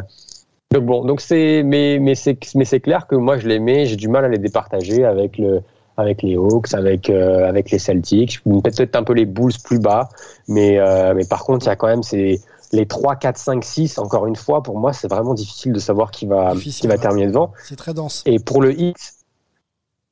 [0.71, 3.85] donc bon, donc c'est mais mais c'est mais c'est clair que moi je les mets,
[3.87, 5.61] j'ai du mal à les départager avec le
[5.97, 10.09] avec les Hawks, avec avec les Celtics, peut-être un peu les Bulls plus bas,
[10.47, 10.79] mais
[11.15, 12.41] mais par contre il y a quand même ces
[12.74, 16.11] les 3, 4, 5, 6, encore une fois, pour moi, c'est vraiment difficile de savoir
[16.11, 16.99] qui va, Difficile, qui va ouais.
[16.99, 17.53] terminer devant.
[17.63, 18.24] C'est très dense.
[18.26, 18.97] Et pour le Heat,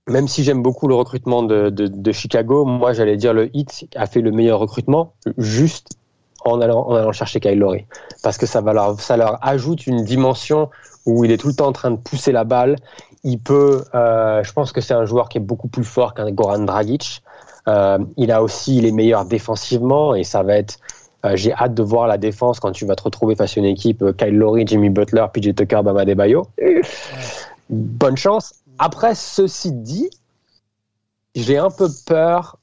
[0.07, 3.87] même si j'aime beaucoup le recrutement de, de, de Chicago, moi j'allais dire le Heat
[3.95, 5.89] a fait le meilleur recrutement juste
[6.45, 7.85] en allant, en allant chercher Kyle Lowry.
[8.23, 10.69] Parce que ça, va leur, ça leur ajoute une dimension
[11.05, 12.77] où il est tout le temps en train de pousser la balle.
[13.23, 16.31] Il peut, euh, je pense que c'est un joueur qui est beaucoup plus fort qu'un
[16.31, 17.21] Goran Dragic.
[17.67, 20.77] Euh, il a aussi, il est meilleur défensivement et ça va être.
[21.25, 23.65] Euh, J'ai hâte de voir la défense quand tu vas te retrouver face à une
[23.65, 26.47] équipe euh, Kyle Lowry, Jimmy Butler, PJ Tucker, Bama Debayo.
[27.69, 28.53] Bonne chance.
[28.79, 30.09] Après, ceci dit,
[31.35, 32.57] j'ai un peu peur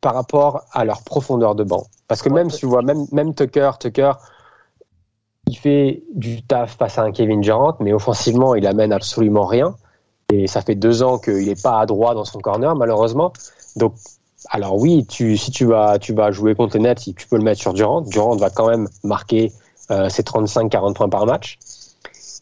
[0.00, 1.84] par rapport à leur profondeur de banc.
[2.08, 4.12] Parce que même, tu vois, même, même Tucker, Tucker,
[5.46, 9.74] il fait du taf face à un Kevin Durant, mais offensivement, il amène absolument rien.
[10.32, 13.32] Et ça fait deux ans qu'il n'est pas à droit dans son corner, malheureusement.
[13.76, 13.94] Donc,
[14.50, 15.98] alors oui, si tu vas,
[16.32, 18.00] jouer contre les Nets, tu peux le mettre sur Durant.
[18.00, 19.52] Durant va quand même marquer
[19.92, 21.58] euh, ses 35-40 points par match.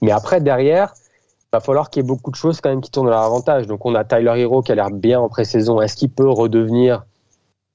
[0.01, 0.95] Mais après, derrière,
[1.53, 3.67] va falloir qu'il y ait beaucoup de choses quand même qui tournent à leur avantage.
[3.67, 5.83] Donc on a Tyler Hero qui a l'air bien en pré-saison.
[5.83, 7.05] Est-ce qu'il peut redevenir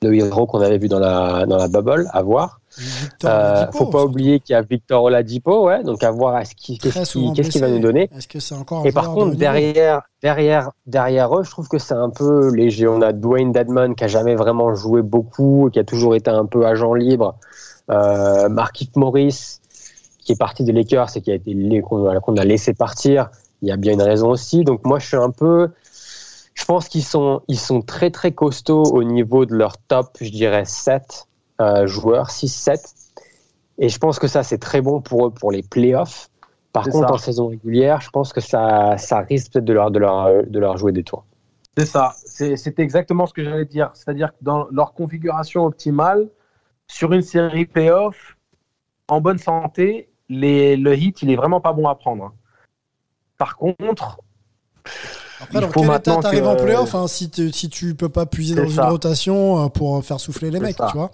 [0.04, 2.60] le Hero qu'on avait vu dans la, dans la bubble À voir.
[2.78, 6.36] Victor Euh, faut pas oublier qu'il y a Victor Oladipo, ouais, donc à voir
[6.80, 8.10] Très qu'est-ce qu'il va nous donner.
[8.30, 12.10] Que encore Et par de contre, derrière, derrière, derrière eux, je trouve que c'est un
[12.10, 12.88] peu léger.
[12.88, 16.45] On a Dwayne Dedman qui a jamais vraiment joué beaucoup, qui a toujours été un
[16.45, 17.36] peu agent libre.
[17.91, 19.60] Euh, Markif Morris,
[20.20, 23.30] qui est parti des Lakers et qui a été qu'on a laissé partir.
[23.62, 24.64] Il y a bien une raison aussi.
[24.64, 25.70] Donc moi, je suis un peu,
[26.64, 30.30] je pense qu'ils sont, ils sont très très costauds au niveau de leur top, je
[30.30, 31.28] dirais 7
[31.59, 32.80] euh, joueurs, 6-7.
[33.80, 36.30] Et je pense que ça, c'est très bon pour eux pour les playoffs.
[36.72, 37.14] Par contre, ça.
[37.16, 40.57] en saison régulière, je pense que ça, ça risque peut-être de leur, de, leur, de
[40.57, 41.26] leur jouer des tours.
[41.78, 42.14] C'est ça.
[42.24, 43.91] C'est- exactement ce que j'allais dire.
[43.93, 46.30] C'est-à-dire que dans leur configuration optimale,
[46.88, 48.38] sur une série playoff,
[49.09, 52.34] en bonne santé, les, le hit, il est vraiment pas bon à prendre.
[53.38, 54.22] Par contre,
[55.44, 57.70] Après, il dans faut quel état maintenant t'arrives que- en playoff hein, si, tu- si
[57.70, 60.88] tu peux pas puiser dans une rotation euh, pour faire souffler les mecs, ça.
[60.91, 61.12] tu vois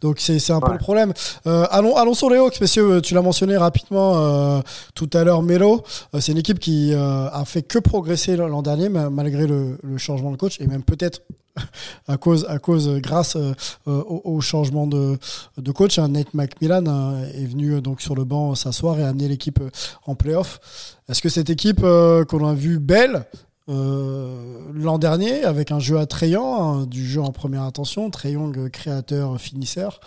[0.00, 1.12] Donc c'est un peu le problème.
[1.46, 3.00] Euh, allons, allons sur les Hawks, messieurs.
[3.02, 4.60] Tu l'as mentionné rapidement euh,
[4.94, 5.82] tout à l'heure, Melo.
[6.14, 9.78] Euh, c'est une équipe qui euh, a fait que progresser l'an dernier, ma- malgré le,
[9.82, 11.20] le changement de coach et même peut-être
[12.08, 13.54] à cause, à cause, euh, grâce euh,
[13.88, 15.18] euh, au, changement de,
[15.58, 15.98] de coach.
[15.98, 16.08] hein.
[16.08, 19.60] Nate McMillan est venu donc sur le banc s'asseoir et amener l'équipe
[20.06, 20.60] en playoff.
[21.08, 23.26] Est-ce que cette équipe qu'on a vue belle
[23.66, 30.00] l'an dernier avec un jeu attrayant, hein, du jeu en première intention, euh, créateur, finisseur,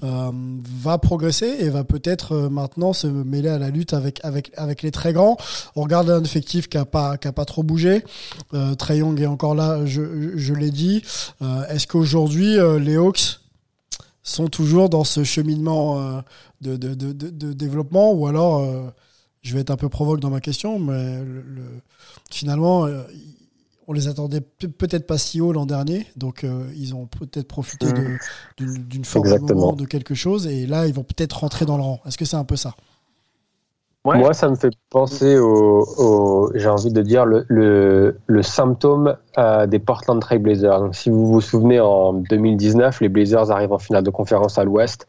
[0.00, 4.90] va progresser et va peut-être maintenant se mêler à la lutte avec, avec, avec les
[4.90, 5.36] très grands?
[5.74, 8.04] On regarde un effectif qui a pas, qui a pas trop bougé.
[8.78, 10.81] Trey Young est encore là, je, je l'ai dit.
[11.42, 13.40] Euh, Est-ce qu'aujourd'hui, euh, les Hawks
[14.22, 16.20] sont toujours dans ce cheminement euh,
[16.60, 18.62] de, de, de, de- de développement ou alors
[19.42, 21.80] je vais être un peu provoque dans ma question, mais le, le-
[22.30, 22.86] finalement,
[23.88, 27.48] on les attendait pe- peut-être pas si haut l'an dernier, donc euh, ils ont peut-être
[27.48, 27.86] profité
[28.58, 29.26] de- d'une forme
[29.74, 32.00] de quelque chose, et là, ils vont peut-être rentrer dans le rang.
[32.06, 32.76] Est-ce que c'est un peu ça?
[34.04, 34.18] Ouais.
[34.18, 39.16] Moi, ça me fait penser au, au- j'ai envie de dire, le, le, le symptôme
[39.38, 40.80] euh, des Portland Trail Blazers.
[40.80, 44.64] Donc, si vous vous souvenez, en 2019, les Blazers arrivent en finale de conférence à
[44.64, 45.06] l'Ouest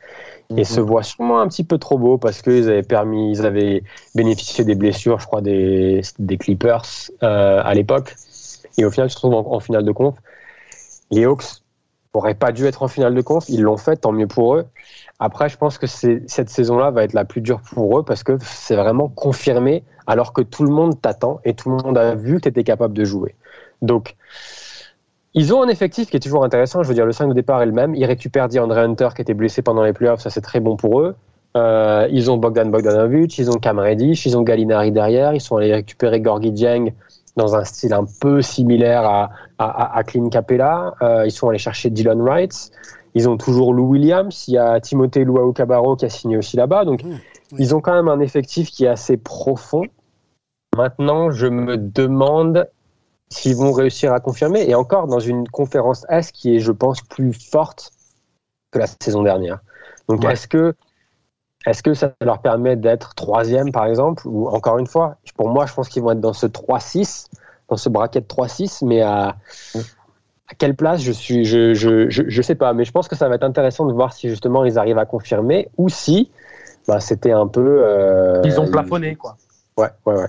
[0.57, 3.83] et se voient sûrement un petit peu trop beaux parce qu'ils avaient permis, ils avaient
[4.15, 6.85] bénéficié des blessures, je crois, des, des Clippers
[7.23, 8.15] euh, à l'époque.
[8.77, 10.15] Et au final, ils se retrouvent en, en finale de conf.
[11.11, 11.62] Les Hawks
[12.13, 14.65] n'auraient pas dû être en finale de conf, ils l'ont fait, tant mieux pour eux.
[15.19, 18.37] Après, je pense que cette saison-là va être la plus dure pour eux parce que
[18.41, 22.35] c'est vraiment confirmé alors que tout le monde t'attend et tout le monde a vu
[22.35, 23.35] que tu étais capable de jouer.
[23.81, 24.15] Donc,
[25.33, 26.83] ils ont un effectif qui est toujours intéressant.
[26.83, 27.95] Je veux dire, le 5 de départ est le même.
[27.95, 30.21] Ils récupèrent DeAndre Hunter qui était blessé pendant les playoffs.
[30.21, 31.15] Ça, c'est très bon pour eux.
[31.55, 35.33] Euh, ils ont Bogdan Bogdanovic, ils ont Cam Reddish, ils ont Gallinari derrière.
[35.33, 36.91] Ils sont allés récupérer Gorgie Dieng
[37.35, 40.93] dans un style un peu similaire à, à, à- Clint Capella.
[41.01, 42.71] Euh, ils sont allés chercher Dylan Wright.
[43.15, 44.47] Ils ont toujours Lou Williams.
[44.47, 46.85] Il y a Timothée Luau Cabarro qui a signé aussi là-bas.
[46.85, 47.17] Donc, Mmh,
[47.59, 49.83] ils ont quand même un effectif qui est assez profond.
[50.75, 52.67] Maintenant, je me demande
[53.29, 54.67] s'ils vont réussir à confirmer.
[54.69, 57.91] Et encore dans une conférence S qui est, je pense, plus forte
[58.71, 59.59] que la saison dernière.
[60.09, 60.33] Donc, Ouais.
[60.33, 60.73] est-ce que,
[61.65, 65.65] est-ce que ça leur permet d'être troisième, par exemple Ou encore une fois, pour moi,
[65.65, 67.27] je pense qu'ils vont être dans ce 3-6,
[67.69, 69.35] dans ce bracket 3-6, mais à,
[70.49, 72.73] à quelle place je suis, je, je, je, je sais pas.
[72.73, 75.05] Mais je pense que ça va être intéressant de voir si justement ils arrivent à
[75.05, 76.31] confirmer ou si
[76.87, 77.81] bah, c'était un peu.
[77.85, 79.37] euh, ils ont plafonné, quoi.
[79.77, 80.27] Ouais, ouais, ouais.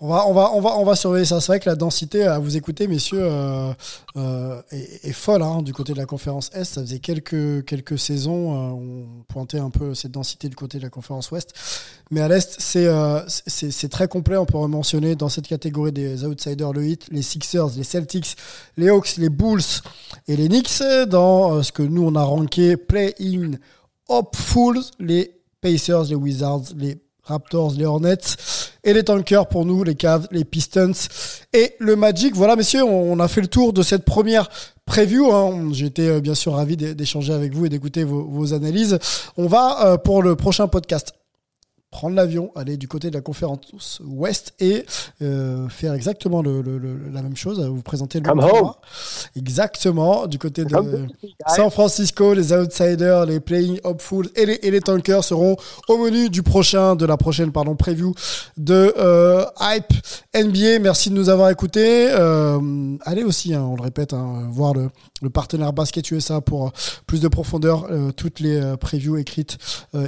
[0.00, 1.40] On va, on va, on va, on va surveiller ça.
[1.40, 3.72] C'est vrai que la densité à vous écouter, messieurs, euh,
[4.16, 6.64] euh, est, est folle hein, du côté de la conférence Est.
[6.64, 10.84] Ça faisait quelques, quelques saisons, euh, on pointait un peu cette densité du côté de
[10.84, 11.52] la conférence Ouest.
[12.12, 14.36] Mais à l'Est, c'est euh, c'est très complet.
[14.36, 18.36] On peut mentionner dans cette catégorie des outsiders le Heat, les Sixers, les Celtics,
[18.76, 19.82] les Hawks, les Bulls
[20.28, 20.80] et les Knicks.
[21.08, 23.52] Dans euh, ce que nous, on a ranké play-in
[24.08, 28.36] hopefuls, les Pacers, les Wizards, les Raptors, les Hornets
[28.88, 30.92] et les Tankers pour nous, les Cavs, les Pistons
[31.52, 32.34] et le Magic.
[32.34, 34.48] Voilà, messieurs, on a fait le tour de cette première
[34.86, 35.30] preview.
[35.30, 35.68] Hein.
[35.72, 38.98] J'étais euh, bien sûr ravi d'é- d'échanger avec vous et d'écouter vos, vos analyses.
[39.36, 41.12] On va euh, pour le prochain podcast
[41.90, 44.84] prendre l'avion, aller du côté de la conférence Ouest et
[45.22, 48.76] euh, faire exactement le, le- le- la même chose, vous présenter le Come même format.
[49.36, 50.76] Exactement, du côté de
[51.46, 55.56] San Francisco, les outsiders, les playing hopefuls et les, et les tankers seront
[55.88, 58.12] au menu du prochain, de la prochaine pardon preview
[58.56, 59.92] de euh, Hype
[60.34, 60.80] NBA.
[60.80, 62.08] Merci de nous avoir écoutés.
[62.10, 64.90] Euh, allez aussi, hein, on le répète, hein, voir le,
[65.30, 66.72] partenaire Basket USA pour
[67.06, 67.88] plus de profondeur.
[68.16, 69.58] Toutes les previews écrites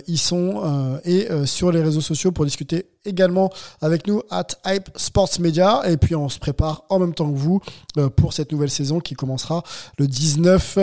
[0.06, 3.50] y sont et euh, sur les réseaux sociaux pour discuter également
[3.80, 7.36] avec nous at Hype Sports Media et puis on se prépare en même temps que
[7.38, 7.60] vous
[7.96, 9.62] euh, pour cette nouvelle saison qui commencera
[9.98, 10.78] le 19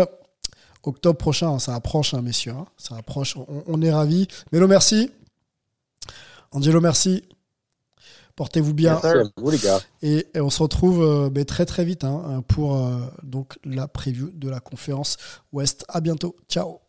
[0.83, 1.59] octobre prochain.
[1.59, 2.53] Ça approche, hein, messieurs.
[2.53, 2.65] hein.
[2.77, 3.35] Ça approche.
[3.35, 4.27] On, on est ravis.
[4.53, 5.11] Mélo, merci.
[6.51, 7.23] Angelo, merci.
[8.38, 8.93] Portez-vous bien.
[9.03, 9.79] Merci à vous, les gars.
[10.01, 13.88] Et, et on se retrouve euh, ben, très très vite hein, pour euh, donc la
[13.88, 15.17] preview de la conférence
[15.51, 15.83] Ouest.
[15.89, 16.35] À bientôt.
[16.47, 16.79] Ciao.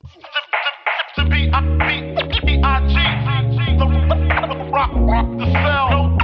[3.86, 6.17] rock, rock the sound.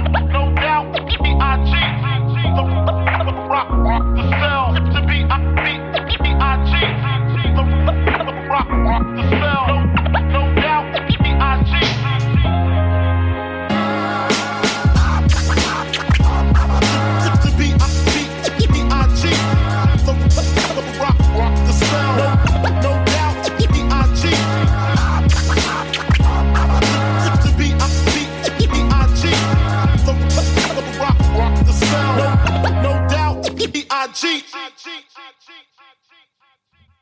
[33.89, 34.43] I G.